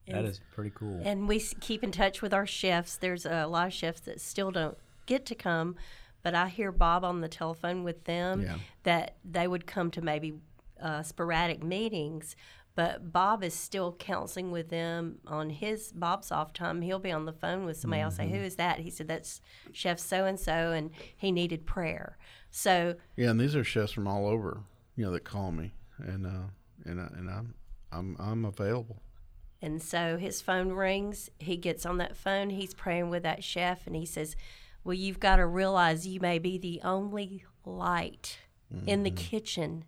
that 0.09 0.27
is 0.27 0.43
pretty 0.55 0.73
cool. 0.75 1.01
And 1.03 1.27
we 1.27 1.41
keep 1.41 1.83
in 1.83 1.91
touch 1.91 2.21
with 2.21 2.35
our 2.35 2.47
chefs. 2.47 2.99
There's 2.99 3.25
a 3.25 3.47
lot 3.47 3.69
of 3.69 3.73
chefs 3.73 4.01
that 4.01 4.21
still 4.21 4.51
don't 4.51 4.77
get 5.07 5.25
to 5.25 5.35
come, 5.35 5.77
but 6.23 6.35
I 6.35 6.49
hear 6.49 6.71
Bob 6.71 7.03
on 7.03 7.23
the 7.23 7.29
telephone 7.29 7.83
with 7.83 8.05
them 8.05 8.43
Yeah. 8.43 8.59
that 8.83 9.17
they 9.25 9.49
would 9.49 9.67
come 9.67 9.91
to 9.93 10.03
maybe 10.03 10.35
uh, 10.83 11.03
sporadic 11.03 11.63
meetings. 11.65 12.37
But 12.79 13.13
Bob 13.13 13.43
is 13.43 13.55
still 13.55 13.93
counseling 13.99 14.53
with 14.53 14.69
them 14.69 15.19
on 15.27 15.51
his 15.51 15.91
Bob's 15.91 16.31
off 16.31 16.53
time. 16.53 16.81
He'll 16.81 17.01
be 17.01 17.11
on 17.11 17.25
the 17.25 17.33
phone 17.33 17.65
with 17.65 17.77
somebody. 17.77 18.03
I'll 18.03 18.13
say, 18.13 18.27
mm-hmm. 18.27 18.37
"Who 18.37 18.43
is 18.43 18.55
that?" 18.55 18.79
He 18.79 18.89
said, 18.89 19.09
"That's 19.09 19.41
Chef 19.73 19.99
so 19.99 20.27
and 20.27 20.39
so," 20.39 20.71
and 20.71 20.93
he 21.17 21.33
needed 21.33 21.67
prayer. 21.67 22.19
So 22.53 22.95
Yeah, 23.17 23.31
and 23.31 23.41
these 23.41 23.57
are 23.57 23.65
chefs 23.65 23.91
from 23.91 24.07
all 24.07 24.29
over, 24.29 24.61
you 24.95 25.05
know, 25.05 25.11
that 25.11 25.25
call 25.25 25.51
me, 25.51 25.73
and 25.99 26.25
uh, 26.25 26.51
and 26.85 27.01
I, 27.01 27.09
and 27.17 27.29
I'm 27.29 27.55
I'm 27.91 28.17
I'm 28.21 28.45
available. 28.45 29.03
And 29.61 29.83
so 29.83 30.17
his 30.17 30.41
phone 30.41 30.71
rings. 30.71 31.31
He 31.41 31.57
gets 31.57 31.85
on 31.85 31.99
that 31.99 32.17
phone. 32.17 32.51
He's 32.51 32.75
praying 32.75 33.11
with 33.11 33.25
that 33.25 33.43
chef, 33.43 33.89
and 33.89 33.97
he 33.97 34.07
says, 34.07 34.37
Well, 34.85 34.95
you've 34.95 35.19
got 35.19 35.37
to 35.37 35.47
realize 35.47 36.07
you 36.07 36.21
may 36.21 36.39
be 36.39 36.59
the 36.59 36.81
only 36.85 37.45
light 37.65 38.39
in 38.87 39.03
the 39.03 39.11
mm-hmm. 39.11 39.17
kitchen 39.17 39.85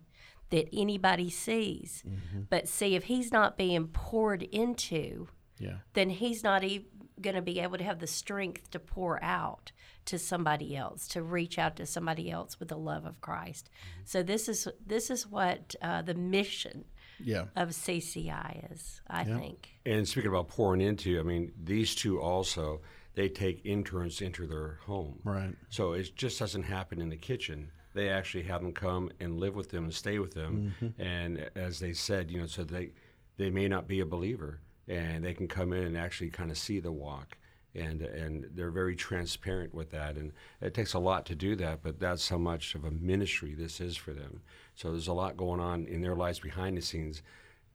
that 0.51 0.69
anybody 0.73 1.29
sees. 1.29 2.03
But 2.49 2.67
see, 2.67 2.95
if 2.95 3.05
he's 3.05 3.31
not 3.31 3.57
being 3.57 3.87
poured 3.87 4.43
into, 4.43 5.27
Yeah, 5.57 5.77
then 5.93 6.09
he's 6.09 6.43
not 6.43 6.63
even 6.63 6.85
going 7.21 7.35
to 7.35 7.41
be 7.41 7.59
able 7.59 7.77
to 7.77 7.83
have 7.83 7.99
the 7.99 8.07
strength 8.07 8.71
to 8.71 8.79
pour 8.79 9.23
out 9.23 9.71
to 10.05 10.17
somebody 10.17 10.75
else 10.75 11.07
to 11.09 11.21
reach 11.21 11.59
out 11.59 11.75
to 11.75 11.85
somebody 11.85 12.31
else 12.31 12.59
with 12.59 12.69
the 12.69 12.77
love 12.77 13.05
of 13.05 13.21
christ 13.21 13.69
so 14.03 14.23
this 14.23 14.49
is 14.49 14.67
this 14.83 15.11
is 15.11 15.27
what 15.27 15.75
uh, 15.83 16.01
the 16.01 16.15
mission 16.15 16.85
Yeah. 17.19 17.45
of 17.55 17.69
CCI 17.69 18.71
is, 18.71 19.01
I 19.07 19.23
think. 19.23 19.69
And 19.85 20.07
speaking 20.07 20.29
about 20.29 20.47
pouring 20.47 20.81
into, 20.81 21.19
I 21.19 21.23
mean, 21.23 21.51
these 21.63 21.93
two 21.93 22.19
also, 22.19 22.81
they 23.13 23.29
take 23.29 23.61
interns 23.63 24.21
into 24.21 24.47
their 24.47 24.79
home. 24.87 25.19
Right. 25.23 25.53
So 25.69 25.93
it 25.93 26.15
just 26.15 26.39
doesn't 26.39 26.63
happen 26.63 26.99
in 26.99 27.09
the 27.09 27.17
kitchen. 27.17 27.69
They 27.93 28.09
actually 28.09 28.43
have 28.43 28.61
them 28.61 28.73
come 28.73 29.11
and 29.19 29.39
live 29.39 29.55
with 29.55 29.69
them 29.69 29.85
and 29.85 29.93
stay 29.93 30.19
with 30.19 30.33
them. 30.33 30.73
And 30.97 31.49
as 31.55 31.79
they 31.79 31.93
said, 31.93 32.31
you 32.31 32.39
know, 32.39 32.47
so 32.47 32.63
they 32.63 32.91
they 33.37 33.49
may 33.49 33.67
not 33.67 33.87
be 33.87 33.99
a 33.99 34.05
believer, 34.05 34.59
and 34.87 35.23
they 35.23 35.33
can 35.33 35.47
come 35.47 35.73
in 35.73 35.83
and 35.83 35.97
actually 35.97 36.29
kind 36.29 36.51
of 36.51 36.57
see 36.57 36.79
the 36.79 36.91
walk. 36.91 37.37
And, 37.73 38.01
and 38.01 38.49
they're 38.53 38.69
very 38.69 38.97
transparent 38.97 39.73
with 39.73 39.91
that. 39.91 40.17
And 40.17 40.33
it 40.59 40.73
takes 40.73 40.93
a 40.93 40.99
lot 40.99 41.25
to 41.27 41.35
do 41.35 41.55
that, 41.55 41.81
but 41.81 42.01
that's 42.01 42.27
how 42.27 42.37
much 42.37 42.75
of 42.75 42.83
a 42.83 42.91
ministry 42.91 43.55
this 43.55 43.79
is 43.79 43.95
for 43.95 44.11
them. 44.11 44.41
So 44.75 44.91
there's 44.91 45.07
a 45.07 45.13
lot 45.13 45.37
going 45.37 45.61
on 45.61 45.85
in 45.85 46.01
their 46.01 46.15
lives 46.15 46.39
behind 46.39 46.77
the 46.77 46.81
scenes. 46.81 47.21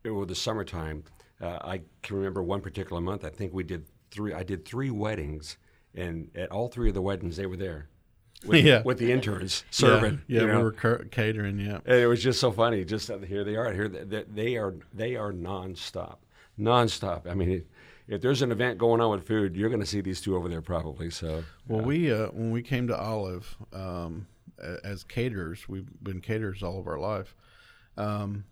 Over 0.04 0.26
the 0.26 0.34
summertime, 0.34 1.04
uh, 1.40 1.58
I 1.62 1.80
can 2.02 2.16
remember 2.16 2.42
one 2.42 2.60
particular 2.60 3.00
month, 3.00 3.24
I 3.24 3.30
think 3.30 3.54
we 3.54 3.64
did 3.64 3.86
three, 4.10 4.34
I 4.34 4.42
did 4.42 4.66
three 4.66 4.90
weddings, 4.90 5.56
and 5.94 6.30
at 6.34 6.52
all 6.52 6.68
three 6.68 6.88
of 6.88 6.94
the 6.94 7.00
weddings, 7.00 7.38
they 7.38 7.46
were 7.46 7.56
there 7.56 7.88
with, 8.44 8.64
Yeah. 8.64 8.82
with 8.82 8.98
the 8.98 9.12
interns 9.12 9.64
serving. 9.70 10.22
Yeah, 10.26 10.42
you 10.42 10.46
we 10.48 10.62
were 10.62 10.72
catering. 10.72 11.58
Yeah. 11.58 11.78
And 11.86 11.96
it 12.00 12.06
was 12.06 12.22
just 12.22 12.40
so 12.40 12.50
funny. 12.52 12.84
Just 12.84 13.10
here 13.26 13.44
they 13.44 13.56
are. 13.56 13.72
Here 13.72 13.88
they, 13.88 14.24
they 14.24 14.56
are. 14.56 14.74
They 14.92 15.16
are 15.16 15.32
nonstop, 15.32 16.16
nonstop. 16.58 17.28
I 17.30 17.34
mean, 17.34 17.64
if 18.08 18.20
there's 18.20 18.42
an 18.42 18.52
event 18.52 18.78
going 18.78 19.00
on 19.00 19.10
with 19.10 19.26
food, 19.26 19.56
you're 19.56 19.68
going 19.70 19.80
to 19.80 19.86
see 19.86 20.00
these 20.00 20.20
two 20.20 20.36
over 20.36 20.48
there 20.48 20.62
probably. 20.62 21.10
So 21.10 21.44
Well, 21.66 21.80
we 21.80 22.12
uh, 22.12 22.26
when 22.28 22.50
we 22.50 22.62
came 22.62 22.86
to 22.88 22.96
Olive 22.98 23.56
um, 23.72 24.26
as 24.84 25.02
caterers, 25.04 25.68
we've 25.68 25.88
been 26.02 26.20
caterers 26.20 26.62
all 26.62 26.78
of 26.78 26.86
our 26.86 26.98
life. 26.98 27.34
Um, 27.96 28.44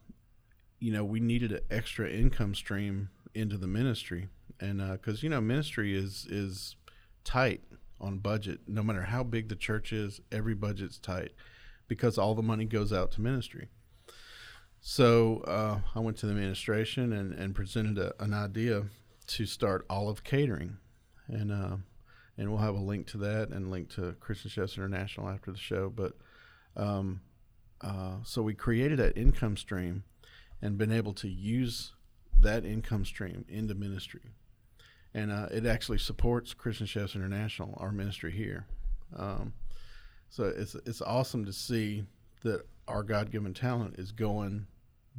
you 0.80 0.92
know, 0.92 1.04
we 1.04 1.20
needed 1.20 1.52
an 1.52 1.60
extra 1.70 2.08
income 2.08 2.54
stream 2.54 3.10
into 3.34 3.56
the 3.56 3.66
ministry, 3.66 4.28
and 4.60 4.78
because 4.92 5.22
you 5.22 5.28
know, 5.30 5.40
ministry 5.40 5.96
is 5.96 6.26
is 6.28 6.76
tight 7.24 7.62
on 8.04 8.18
budget. 8.18 8.60
No 8.66 8.82
matter 8.82 9.02
how 9.02 9.22
big 9.22 9.48
the 9.48 9.56
church 9.56 9.92
is, 9.92 10.20
every 10.30 10.54
budget's 10.54 10.98
tight 10.98 11.32
because 11.88 12.18
all 12.18 12.34
the 12.34 12.42
money 12.42 12.64
goes 12.64 12.92
out 12.92 13.10
to 13.12 13.20
ministry. 13.20 13.68
So 14.80 15.38
uh, 15.46 15.80
I 15.94 16.00
went 16.00 16.18
to 16.18 16.26
the 16.26 16.32
administration 16.32 17.12
and, 17.12 17.32
and 17.32 17.54
presented 17.54 17.98
a, 17.98 18.22
an 18.22 18.34
idea 18.34 18.84
to 19.28 19.46
start 19.46 19.86
Olive 19.88 20.24
Catering, 20.24 20.76
and 21.26 21.50
uh, 21.50 21.76
and 22.36 22.50
we'll 22.50 22.58
have 22.58 22.74
a 22.74 22.80
link 22.80 23.06
to 23.08 23.18
that 23.18 23.48
and 23.48 23.70
link 23.70 23.88
to 23.94 24.14
Christian 24.20 24.50
Chefs 24.50 24.76
International 24.76 25.28
after 25.28 25.50
the 25.52 25.58
show. 25.58 25.88
But 25.88 26.12
um, 26.76 27.22
uh, 27.80 28.16
so 28.24 28.42
we 28.42 28.54
created 28.54 28.98
that 28.98 29.16
income 29.16 29.56
stream 29.56 30.04
and 30.60 30.76
been 30.76 30.92
able 30.92 31.14
to 31.14 31.28
use 31.28 31.92
that 32.40 32.64
income 32.64 33.04
stream 33.04 33.44
into 33.48 33.74
ministry, 33.74 34.34
and 35.14 35.30
uh, 35.30 35.46
it 35.50 35.64
actually 35.64 35.98
supports 35.98 36.52
Christian 36.52 36.86
Chefs 36.86 37.14
International, 37.14 37.76
our 37.78 37.92
ministry 37.92 38.32
here. 38.32 38.66
Um, 39.16 39.52
so 40.28 40.44
it's 40.44 40.74
it's 40.86 41.00
awesome 41.00 41.44
to 41.44 41.52
see 41.52 42.04
that 42.42 42.66
our 42.88 43.02
God 43.02 43.30
given 43.30 43.54
talent 43.54 43.94
is 43.98 44.12
going, 44.12 44.66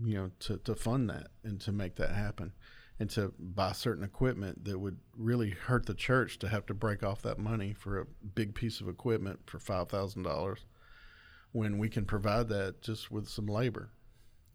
you 0.03 0.15
know, 0.15 0.31
to, 0.39 0.57
to 0.57 0.75
fund 0.75 1.09
that 1.09 1.27
and 1.43 1.59
to 1.61 1.71
make 1.71 1.95
that 1.95 2.11
happen 2.11 2.53
and 2.99 3.09
to 3.09 3.33
buy 3.39 3.71
certain 3.71 4.03
equipment 4.03 4.65
that 4.65 4.79
would 4.79 4.97
really 5.17 5.49
hurt 5.49 5.85
the 5.85 5.93
church 5.93 6.39
to 6.39 6.47
have 6.47 6.65
to 6.65 6.73
break 6.73 7.03
off 7.03 7.21
that 7.21 7.37
money 7.37 7.73
for 7.73 7.99
a 7.99 8.05
big 8.35 8.55
piece 8.55 8.79
of 8.79 8.87
equipment 8.87 9.39
for 9.45 9.59
five 9.59 9.89
thousand 9.89 10.23
dollars 10.23 10.65
when 11.51 11.77
we 11.77 11.87
can 11.87 12.05
provide 12.05 12.49
that 12.49 12.81
just 12.81 13.09
with 13.09 13.27
some 13.27 13.47
labor. 13.47 13.89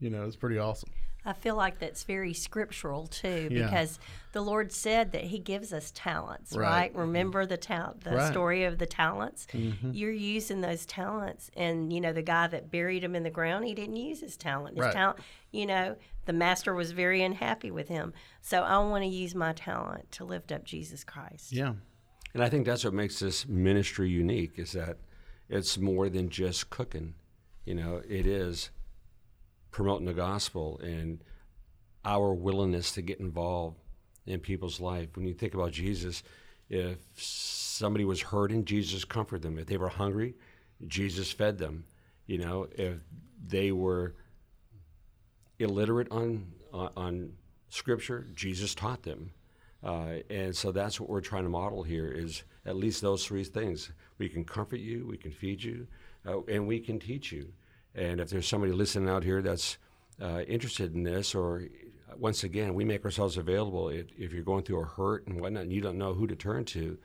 You 0.00 0.10
know, 0.10 0.24
it's 0.24 0.36
pretty 0.36 0.58
awesome. 0.58 0.90
I 1.22 1.34
feel 1.34 1.54
like 1.54 1.78
that's 1.78 2.04
very 2.04 2.32
scriptural 2.32 3.06
too, 3.06 3.48
Yeah. 3.50 3.64
because 3.66 3.98
the 4.32 4.40
Lord 4.40 4.72
said 4.72 5.12
that 5.12 5.24
He 5.24 5.38
gives 5.38 5.70
us 5.70 5.92
talents, 5.94 6.56
Right. 6.56 6.66
right? 6.66 6.94
Remember 6.94 7.44
the 7.44 7.58
talent, 7.58 8.04
the 8.04 8.10
Right. 8.12 8.20
Mm-hmm. 8.22 8.32
story 8.32 8.64
of 8.64 8.78
the 8.78 8.86
talents. 8.86 9.46
You're 9.52 10.12
using 10.12 10.62
those 10.62 10.86
talents, 10.86 11.50
and 11.54 11.92
you 11.92 12.00
know 12.00 12.14
the 12.14 12.22
guy 12.22 12.46
that 12.46 12.70
buried 12.70 13.04
him 13.04 13.14
in 13.14 13.22
the 13.22 13.30
ground, 13.30 13.66
he 13.66 13.74
didn't 13.74 13.96
use 13.96 14.20
his 14.20 14.38
talent. 14.38 14.76
His 14.78 14.86
Right. 14.86 14.94
talent, 14.94 15.18
you 15.50 15.66
know, 15.66 15.96
the 16.24 16.32
master 16.32 16.74
was 16.74 16.92
very 16.92 17.22
unhappy 17.22 17.70
with 17.70 17.88
him. 17.88 18.14
So 18.40 18.62
I 18.62 18.78
want 18.78 19.02
to 19.04 19.08
use 19.08 19.34
my 19.34 19.52
talent 19.52 20.10
to 20.12 20.24
lift 20.24 20.50
up 20.50 20.64
Jesus 20.64 21.04
Christ. 21.04 21.52
Yeah. 21.52 21.74
And 22.32 22.42
I 22.42 22.48
think 22.48 22.64
that's 22.64 22.84
what 22.84 22.94
makes 22.94 23.18
this 23.18 23.46
ministry 23.46 24.08
unique 24.08 24.58
is 24.58 24.72
that 24.72 24.96
it's 25.50 25.76
more 25.76 26.08
than 26.08 26.30
just 26.30 26.70
cooking. 26.70 27.14
You 27.66 27.74
know, 27.74 28.00
it 28.08 28.26
is 28.26 28.70
promoting 29.70 30.06
the 30.06 30.14
gospel 30.14 30.80
and 30.82 31.22
our 32.04 32.32
willingness 32.32 32.92
to 32.92 33.02
get 33.02 33.20
involved 33.20 33.78
in 34.26 34.40
people's 34.40 34.80
life. 34.80 35.08
When 35.14 35.26
you 35.26 35.34
think 35.34 35.54
about 35.54 35.72
Jesus, 35.72 36.22
if 36.68 36.98
somebody 37.16 38.04
was 38.04 38.22
hurting, 38.22 38.64
Jesus 38.64 39.04
comforted 39.04 39.42
them. 39.42 39.58
If 39.58 39.66
they 39.66 39.76
were 39.76 39.88
hungry, 39.88 40.34
Jesus 40.86 41.30
fed 41.32 41.58
them. 41.58 41.84
You 42.26 42.38
know, 42.38 42.68
if 42.72 42.98
they 43.46 43.72
were 43.72 44.14
illiterate 45.58 46.08
on 46.10 46.52
on, 46.72 46.90
on 46.96 47.32
scripture, 47.68 48.26
Jesus 48.34 48.74
taught 48.74 49.02
them. 49.02 49.32
Uh, 49.82 50.16
and 50.28 50.54
so 50.54 50.72
that's 50.72 51.00
what 51.00 51.08
we're 51.08 51.20
trying 51.20 51.44
to 51.44 51.48
model 51.48 51.82
here 51.82 52.08
is 52.08 52.42
at 52.66 52.76
least 52.76 53.00
those 53.00 53.24
three 53.24 53.44
things. 53.44 53.90
We 54.18 54.28
can 54.28 54.44
comfort 54.44 54.80
you, 54.80 55.06
we 55.06 55.16
can 55.16 55.32
feed 55.32 55.62
you, 55.62 55.86
uh, 56.26 56.42
and 56.42 56.66
we 56.66 56.80
can 56.80 56.98
teach 56.98 57.32
you. 57.32 57.52
And 57.94 58.20
if 58.20 58.30
there's 58.30 58.46
somebody 58.46 58.72
listening 58.72 59.08
out 59.08 59.24
here 59.24 59.42
that's 59.42 59.78
uh, 60.20 60.42
interested 60.42 60.94
in 60.94 61.02
this, 61.02 61.34
or 61.34 61.64
once 62.16 62.44
again, 62.44 62.74
we 62.74 62.84
make 62.84 63.04
ourselves 63.04 63.36
available. 63.36 63.88
If, 63.88 64.06
if 64.16 64.32
you're 64.32 64.42
going 64.42 64.64
through 64.64 64.82
a 64.82 64.86
hurt 64.86 65.26
and 65.26 65.40
whatnot, 65.40 65.64
and 65.64 65.72
you 65.72 65.80
don't 65.80 65.98
know 65.98 66.14
who 66.14 66.26
to 66.26 66.36
turn 66.36 66.64
to, 66.66 66.98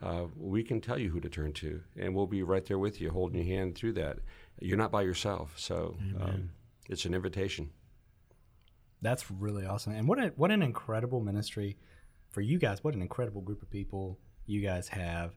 uh, 0.00 0.24
we 0.36 0.62
can 0.62 0.80
tell 0.80 0.98
you 0.98 1.10
who 1.10 1.20
to 1.20 1.28
turn 1.28 1.52
to, 1.54 1.80
and 1.96 2.14
we'll 2.14 2.26
be 2.26 2.42
right 2.42 2.64
there 2.64 2.78
with 2.78 3.00
you, 3.00 3.10
holding 3.10 3.44
your 3.44 3.58
hand 3.58 3.74
through 3.74 3.92
that. 3.94 4.18
You're 4.60 4.76
not 4.76 4.92
by 4.92 5.02
yourself, 5.02 5.54
so 5.56 5.96
um, 6.20 6.50
it's 6.88 7.04
an 7.04 7.14
invitation. 7.14 7.70
That's 9.02 9.30
really 9.30 9.66
awesome. 9.66 9.92
And 9.92 10.08
what 10.08 10.18
a, 10.18 10.32
what 10.36 10.50
an 10.50 10.62
incredible 10.62 11.20
ministry 11.20 11.76
for 12.30 12.40
you 12.40 12.58
guys. 12.58 12.82
What 12.82 12.94
an 12.94 13.02
incredible 13.02 13.40
group 13.40 13.62
of 13.62 13.70
people 13.70 14.18
you 14.46 14.60
guys 14.60 14.88
have. 14.88 15.36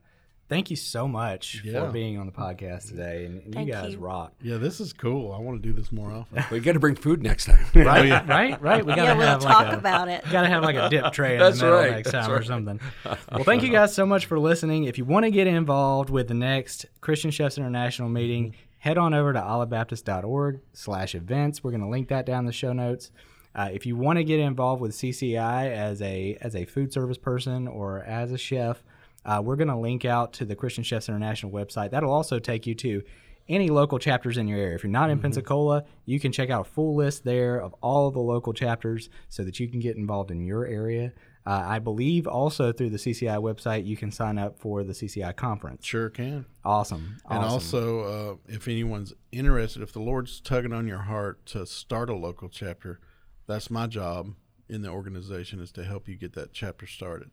Thank 0.51 0.69
you 0.69 0.75
so 0.75 1.07
much 1.07 1.61
Yeah. 1.63 1.85
for 1.85 1.91
being 1.93 2.19
on 2.19 2.25
the 2.25 2.31
podcast 2.33 2.89
today. 2.89 3.23
And, 3.25 3.41
and 3.41 3.53
Thank 3.55 3.67
you 3.67 3.73
guys 3.73 3.93
you. 3.93 3.99
rock. 3.99 4.33
Yeah, 4.41 4.57
this 4.57 4.81
is 4.81 4.91
cool. 4.91 5.31
I 5.31 5.39
want 5.39 5.63
to 5.63 5.65
do 5.65 5.73
this 5.73 5.93
more 5.93 6.11
often. 6.11 6.43
We 6.51 6.59
got 6.59 6.73
to 6.73 6.79
bring 6.81 6.95
food 6.95 7.23
next 7.23 7.45
time. 7.45 7.65
Right? 7.73 8.27
right? 8.27 8.61
Right? 8.61 8.85
We 8.85 8.93
gotta 8.93 9.03
Yeah, 9.03 9.13
we'll 9.17 9.27
have 9.27 9.39
talk 9.41 9.63
like 9.67 9.73
a, 9.75 9.77
about 9.77 10.09
it. 10.09 10.23
Got 10.29 10.41
to 10.41 10.49
have 10.49 10.61
like 10.61 10.75
a 10.75 10.89
dip 10.89 11.13
tray 11.13 11.35
in 11.35 11.39
That's 11.39 11.57
the 11.59 11.65
middle 11.67 11.79
right, 11.79 11.91
next 11.91 12.11
that's 12.11 12.27
time 12.27 12.35
or 12.35 12.39
right. 12.39 12.45
something. 12.45 12.79
Well, 13.31 13.45
thank 13.45 13.63
you 13.63 13.69
guys 13.71 13.95
so 13.95 14.05
much 14.05 14.25
for 14.25 14.37
listening. 14.37 14.83
If 14.83 14.97
you 14.97 15.05
want 15.05 15.23
to 15.23 15.31
get 15.31 15.47
involved 15.47 16.09
with 16.09 16.27
the 16.27 16.33
next 16.33 16.85
Christian 16.99 17.31
Chefs 17.31 17.57
International 17.57 18.09
meeting, 18.09 18.53
head 18.79 18.97
on 18.97 19.13
over 19.13 19.31
to 19.31 19.39
olivebaptist.org 19.39 20.59
slash 20.73 21.15
events. 21.15 21.63
We're 21.63 21.71
going 21.71 21.81
to 21.81 21.87
link 21.87 22.09
that 22.09 22.25
down 22.25 22.39
in 22.39 22.45
the 22.45 22.51
show 22.51 22.73
notes. 22.73 23.09
Uh, 23.55 23.69
if 23.71 23.85
you 23.85 23.95
want 23.95 24.17
to 24.17 24.23
get 24.25 24.39
involved 24.41 24.81
with 24.81 24.91
CCI 24.91 25.71
as 25.71 26.01
a 26.01 26.37
as 26.41 26.55
a 26.55 26.65
food 26.65 26.91
service 26.93 27.17
person 27.17 27.67
or 27.67 28.03
as 28.03 28.31
a 28.31 28.37
chef, 28.37 28.83
uh, 29.25 29.41
we're 29.43 29.55
going 29.55 29.67
to 29.67 29.77
link 29.77 30.05
out 30.05 30.33
to 30.33 30.45
the 30.45 30.55
Christian 30.55 30.83
Chefs 30.83 31.09
International 31.09 31.51
website. 31.51 31.91
That'll 31.91 32.11
also 32.11 32.39
take 32.39 32.65
you 32.65 32.75
to 32.75 33.03
any 33.47 33.69
local 33.69 33.99
chapters 33.99 34.37
in 34.37 34.47
your 34.47 34.59
area. 34.59 34.75
If 34.75 34.83
you're 34.83 34.91
not 34.91 35.09
in 35.09 35.19
Pensacola, 35.19 35.83
you 36.05 36.19
can 36.19 36.31
check 36.31 36.49
out 36.49 36.61
a 36.61 36.69
full 36.69 36.95
list 36.95 37.23
there 37.23 37.59
of 37.59 37.75
all 37.81 38.07
of 38.07 38.13
the 38.13 38.21
local 38.21 38.53
chapters 38.53 39.09
so 39.29 39.43
that 39.43 39.59
you 39.59 39.67
can 39.67 39.79
get 39.79 39.97
involved 39.97 40.31
in 40.31 40.45
your 40.45 40.65
area. 40.65 41.11
Uh, 41.45 41.63
I 41.65 41.79
believe 41.79 42.27
also 42.27 42.71
through 42.71 42.91
the 42.91 42.97
CCI 42.97 43.37
website, 43.41 43.85
you 43.85 43.97
can 43.97 44.11
sign 44.11 44.37
up 44.37 44.59
for 44.59 44.83
the 44.83 44.93
CCI 44.93 45.35
conference. 45.35 45.85
Sure 45.85 46.09
can. 46.09 46.45
Awesome. 46.63 47.17
And 47.29 47.39
awesome. 47.39 47.51
also, 47.51 47.99
uh, 47.99 48.35
if 48.47 48.67
anyone's 48.67 49.13
interested, 49.31 49.81
if 49.81 49.91
the 49.91 50.01
Lord's 50.01 50.39
tugging 50.39 50.71
on 50.71 50.87
your 50.87 50.99
heart 50.99 51.45
to 51.47 51.65
start 51.65 52.09
a 52.09 52.15
local 52.15 52.47
chapter, 52.47 52.99
that's 53.47 53.71
my 53.71 53.87
job 53.87 54.33
in 54.69 54.83
the 54.83 54.89
organization 54.89 55.59
is 55.59 55.71
to 55.73 55.83
help 55.83 56.07
you 56.07 56.15
get 56.15 56.33
that 56.33 56.53
chapter 56.53 56.85
started. 56.85 57.31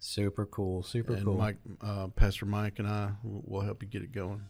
Super 0.00 0.46
cool. 0.46 0.82
Super 0.82 1.14
and 1.14 1.24
cool. 1.24 1.36
Mike, 1.36 1.56
uh, 1.80 2.08
Pastor 2.08 2.46
Mike, 2.46 2.78
and 2.78 2.88
I 2.88 3.10
will 3.22 3.42
will 3.46 3.60
help 3.60 3.82
you 3.82 3.88
get 3.88 4.02
it 4.02 4.12
going. 4.12 4.42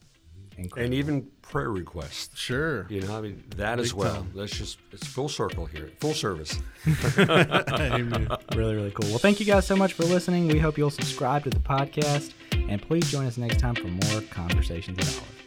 Incredible. 0.59 0.85
and 0.85 0.95
even 0.95 1.29
prayer 1.43 1.71
requests. 1.71 2.37
Sure. 2.37 2.87
You 2.91 3.03
know, 3.03 3.17
I 3.17 3.21
mean 3.21 3.45
that 3.57 3.79
as 3.79 3.95
well. 3.95 4.15
time. 4.17 4.31
Let's 4.35 4.53
just 4.53 4.79
it's 4.93 5.07
full 5.07 5.29
circle 5.29 5.65
here, 5.65 5.91
full 6.01 6.13
service. 6.13 6.59
Amen. 7.19 8.29
really, 8.55 8.75
really 8.75 8.91
cool. 8.91 9.09
Well, 9.11 9.19
thank 9.19 9.39
you 9.41 9.47
guys 9.47 9.67
so 9.67 9.77
much 9.77 9.93
for 9.93 10.03
listening. 10.05 10.49
We 10.49 10.59
hope 10.59 10.77
you'll 10.77 10.91
subscribe 10.91 11.45
to 11.45 11.51
the 11.51 11.61
podcast 11.61 12.33
and 12.69 12.83
please 12.83 13.11
join 13.11 13.27
us 13.27 13.39
next 13.39 13.59
time 13.59 13.75
for 13.75 13.89
more 13.89 14.21
conversations 14.31 14.99
at 14.99 15.07
Olive. 15.23 15.40